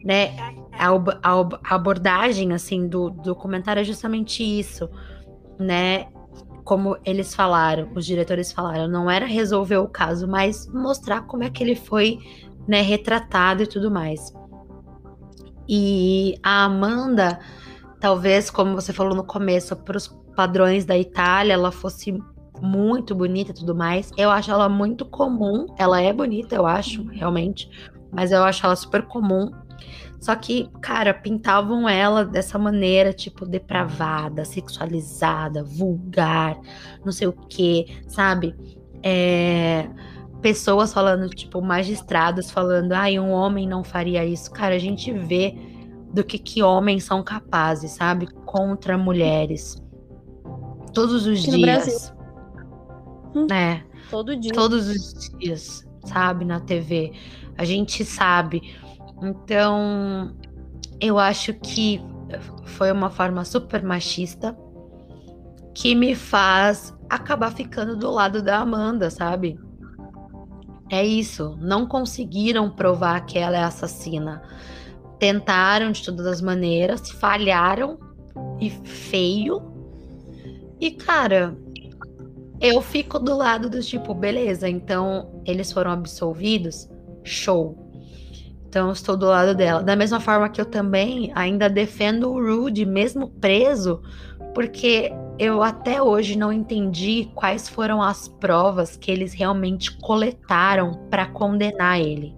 [0.03, 0.35] né,
[0.73, 0.89] a,
[1.23, 4.89] a, abordagem assim do documentário é justamente isso,
[5.59, 6.07] né?
[6.65, 11.51] Como eles falaram, os diretores falaram, não era resolver o caso, mas mostrar como é
[11.51, 12.19] que ele foi,
[12.69, 14.33] né, retratado e tudo mais.
[15.69, 17.39] E a Amanda,
[18.01, 22.17] talvez, como você falou no começo, para os padrões da Itália, ela fosse
[22.61, 24.11] muito bonita e tudo mais.
[24.17, 25.67] Eu acho ela muito comum.
[25.77, 27.69] Ela é bonita, eu acho, realmente.
[28.13, 29.51] Mas eu acho ela super comum.
[30.23, 36.57] Só que, cara, pintavam ela dessa maneira, tipo, depravada, sexualizada, vulgar,
[37.05, 38.55] não sei o que, sabe?
[39.03, 39.89] É,
[40.41, 44.49] pessoas falando, tipo, magistrados falando, ai, um homem não faria isso.
[44.53, 45.57] Cara, a gente vê
[46.15, 48.29] do que, que homens são capazes, sabe?
[48.45, 49.83] Contra mulheres.
[50.95, 52.15] Todos os Aqui dias.
[53.35, 53.83] Hum, é.
[54.09, 54.53] Todo dia.
[54.53, 56.45] Todos os dias, sabe?
[56.45, 57.13] Na TV.
[57.59, 58.63] A gente sabe
[59.23, 60.35] então,
[61.01, 62.01] eu acho que
[62.65, 64.57] foi uma forma super machista
[65.75, 69.59] que me faz acabar ficando do lado da Amanda, sabe?
[70.91, 71.57] É isso.
[71.61, 74.43] Não conseguiram provar que ela é assassina.
[75.19, 77.99] Tentaram de todas as maneiras, falharam
[78.61, 79.63] e feio.
[80.81, 81.57] E cara,
[82.61, 86.89] eu fico do lado do tipo, beleza, então eles foram absolvidos,
[87.25, 87.82] show.
[88.73, 89.83] Então, eu estou do lado dela.
[89.83, 94.01] Da mesma forma que eu também ainda defendo o Rude, mesmo preso,
[94.55, 101.27] porque eu até hoje não entendi quais foram as provas que eles realmente coletaram para
[101.27, 102.35] condenar ele.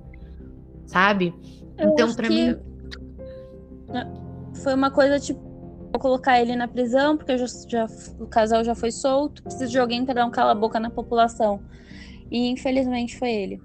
[0.86, 1.32] Sabe?
[1.78, 2.56] Eu então, para mim.
[3.90, 4.06] É,
[4.60, 5.40] foi uma coisa tipo.
[5.92, 7.86] Vou colocar ele na prisão, porque já, já,
[8.18, 9.40] o casal já foi solto.
[9.40, 11.60] Preciso de alguém para dar um cala-boca na população.
[12.28, 13.62] E infelizmente foi ele.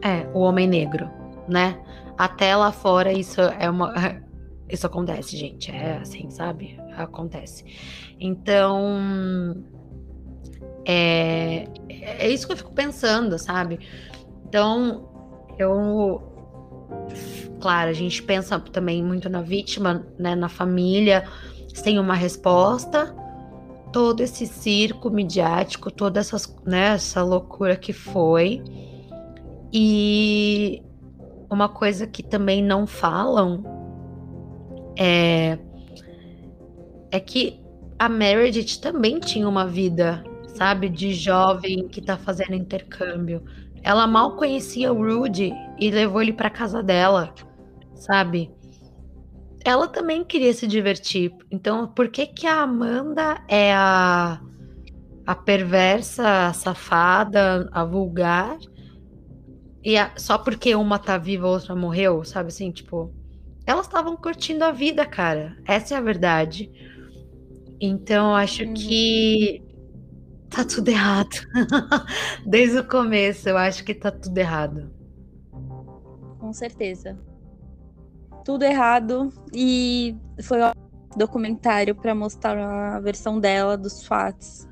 [0.00, 1.78] É, o homem negro né?
[2.16, 3.92] Até lá fora isso é uma.
[4.66, 5.70] Isso acontece, gente.
[5.70, 6.80] É assim, sabe?
[6.96, 7.64] Acontece.
[8.18, 9.62] Então.
[10.86, 13.78] É, é isso que eu fico pensando, sabe?
[14.48, 15.06] Então,
[15.58, 16.22] eu.
[17.60, 20.34] Claro, a gente pensa também muito na vítima, né?
[20.34, 21.28] Na família,
[21.74, 23.14] sem uma resposta.
[23.92, 28.62] Todo esse circo midiático, toda essas, né, essa loucura que foi.
[29.72, 30.82] E
[31.54, 33.62] uma coisa que também não falam
[34.98, 35.58] é,
[37.10, 37.60] é que
[37.98, 43.42] a Meredith também tinha uma vida, sabe, de jovem que tá fazendo intercâmbio.
[43.82, 47.32] Ela mal conhecia o Rudy e levou ele para casa dela,
[47.94, 48.50] sabe?
[49.64, 51.32] Ela também queria se divertir.
[51.50, 54.40] Então, por que que a Amanda é a
[55.26, 58.58] a perversa, a safada, a vulgar
[59.84, 63.12] e a, só porque uma tá viva, a outra morreu, sabe assim, tipo.
[63.66, 65.56] Elas estavam curtindo a vida, cara.
[65.66, 66.70] Essa é a verdade.
[67.80, 68.74] Então, acho uhum.
[68.74, 69.62] que
[70.50, 71.34] tá tudo errado.
[72.46, 74.90] Desde o começo, eu acho que tá tudo errado.
[76.38, 77.18] Com certeza.
[78.44, 79.30] Tudo errado.
[79.54, 80.72] E foi um
[81.16, 84.68] documentário para mostrar a versão dela dos fatos.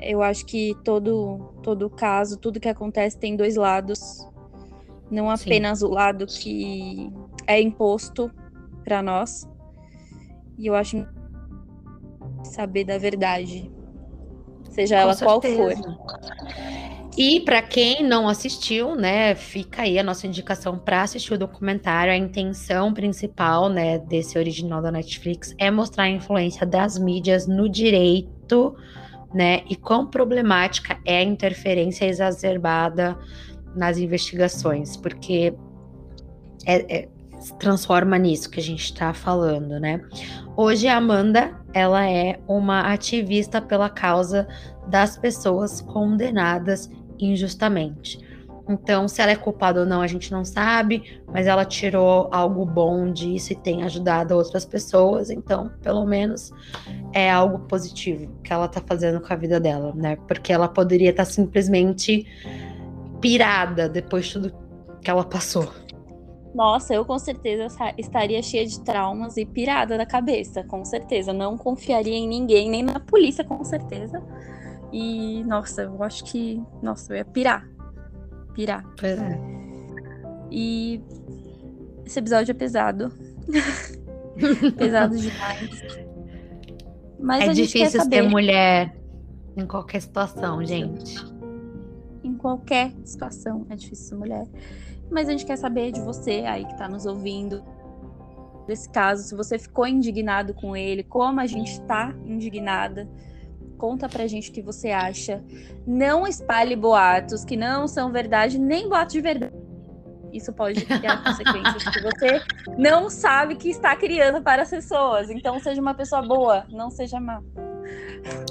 [0.00, 4.26] Eu acho que todo todo caso, tudo que acontece tem dois lados.
[5.10, 5.86] Não apenas Sim.
[5.86, 7.12] o lado que
[7.46, 8.30] é imposto
[8.84, 9.48] para nós.
[10.56, 11.06] E eu acho
[12.44, 13.70] saber da verdade,
[14.70, 15.24] seja Com ela certeza.
[15.24, 16.00] qual for.
[17.16, 22.12] E para quem não assistiu, né, fica aí a nossa indicação para assistir o documentário.
[22.12, 27.68] A intenção principal, né, desse original da Netflix é mostrar a influência das mídias no
[27.68, 28.76] direito,
[29.32, 33.16] né, e quão problemática é a interferência exacerbada
[33.74, 35.54] nas investigações, porque
[36.66, 37.08] é, é,
[37.38, 40.00] se transforma nisso que a gente está falando, né?
[40.56, 44.46] Hoje a Amanda, ela é uma ativista pela causa
[44.88, 48.18] das pessoas condenadas injustamente.
[48.70, 52.64] Então, se ela é culpada ou não, a gente não sabe, mas ela tirou algo
[52.64, 56.52] bom disso e tem ajudado outras pessoas, então, pelo menos
[57.12, 60.16] é algo positivo que ela tá fazendo com a vida dela, né?
[60.28, 62.24] Porque ela poderia estar tá simplesmente
[63.20, 64.54] pirada depois de tudo
[65.02, 65.68] que ela passou.
[66.54, 67.66] Nossa, eu com certeza
[67.98, 71.32] estaria cheia de traumas e pirada da cabeça, com certeza.
[71.32, 74.22] Não confiaria em ninguém, nem na polícia, com certeza.
[74.92, 76.62] E, nossa, eu acho que.
[76.82, 77.68] Nossa, eu ia pirar.
[78.54, 78.84] Pirar.
[78.98, 79.40] Pois é.
[80.50, 81.00] E
[82.04, 83.12] esse episódio é pesado.
[84.76, 86.10] pesado demais.
[87.18, 88.96] Mas é difícil ser mulher
[89.56, 91.16] em qualquer situação, gente.
[92.24, 94.46] Em qualquer situação é difícil ser mulher.
[95.10, 97.62] Mas a gente quer saber de você aí que está nos ouvindo
[98.66, 103.08] desse caso, se você ficou indignado com ele, como a gente está indignada.
[103.80, 105.42] Conta pra gente o que você acha.
[105.86, 109.54] Não espalhe boatos que não são verdade, nem boatos de verdade.
[110.30, 112.42] Isso pode criar consequências que você
[112.76, 115.30] não sabe que está criando para as pessoas.
[115.30, 117.40] Então, seja uma pessoa boa, não seja má.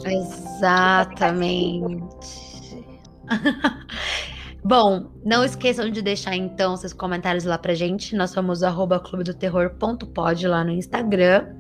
[0.04, 1.24] Exatamente.
[4.66, 8.16] Bom, não esqueçam de deixar então seus comentários lá pra gente.
[8.16, 11.56] Nós somos arroba clubedoterror.pod lá no Instagram.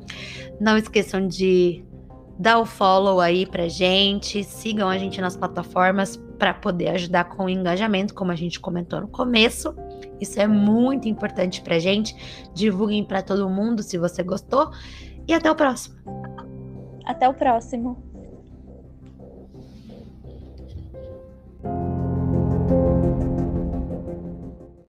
[0.60, 1.86] Não esqueçam de
[2.40, 7.46] dá o follow aí pra gente, sigam a gente nas plataformas para poder ajudar com
[7.46, 9.76] o engajamento, como a gente comentou no começo.
[10.22, 12.16] Isso é muito importante pra gente.
[12.54, 14.72] Divulguem para todo mundo se você gostou
[15.28, 15.96] e até o próximo.
[17.06, 18.02] Até o próximo.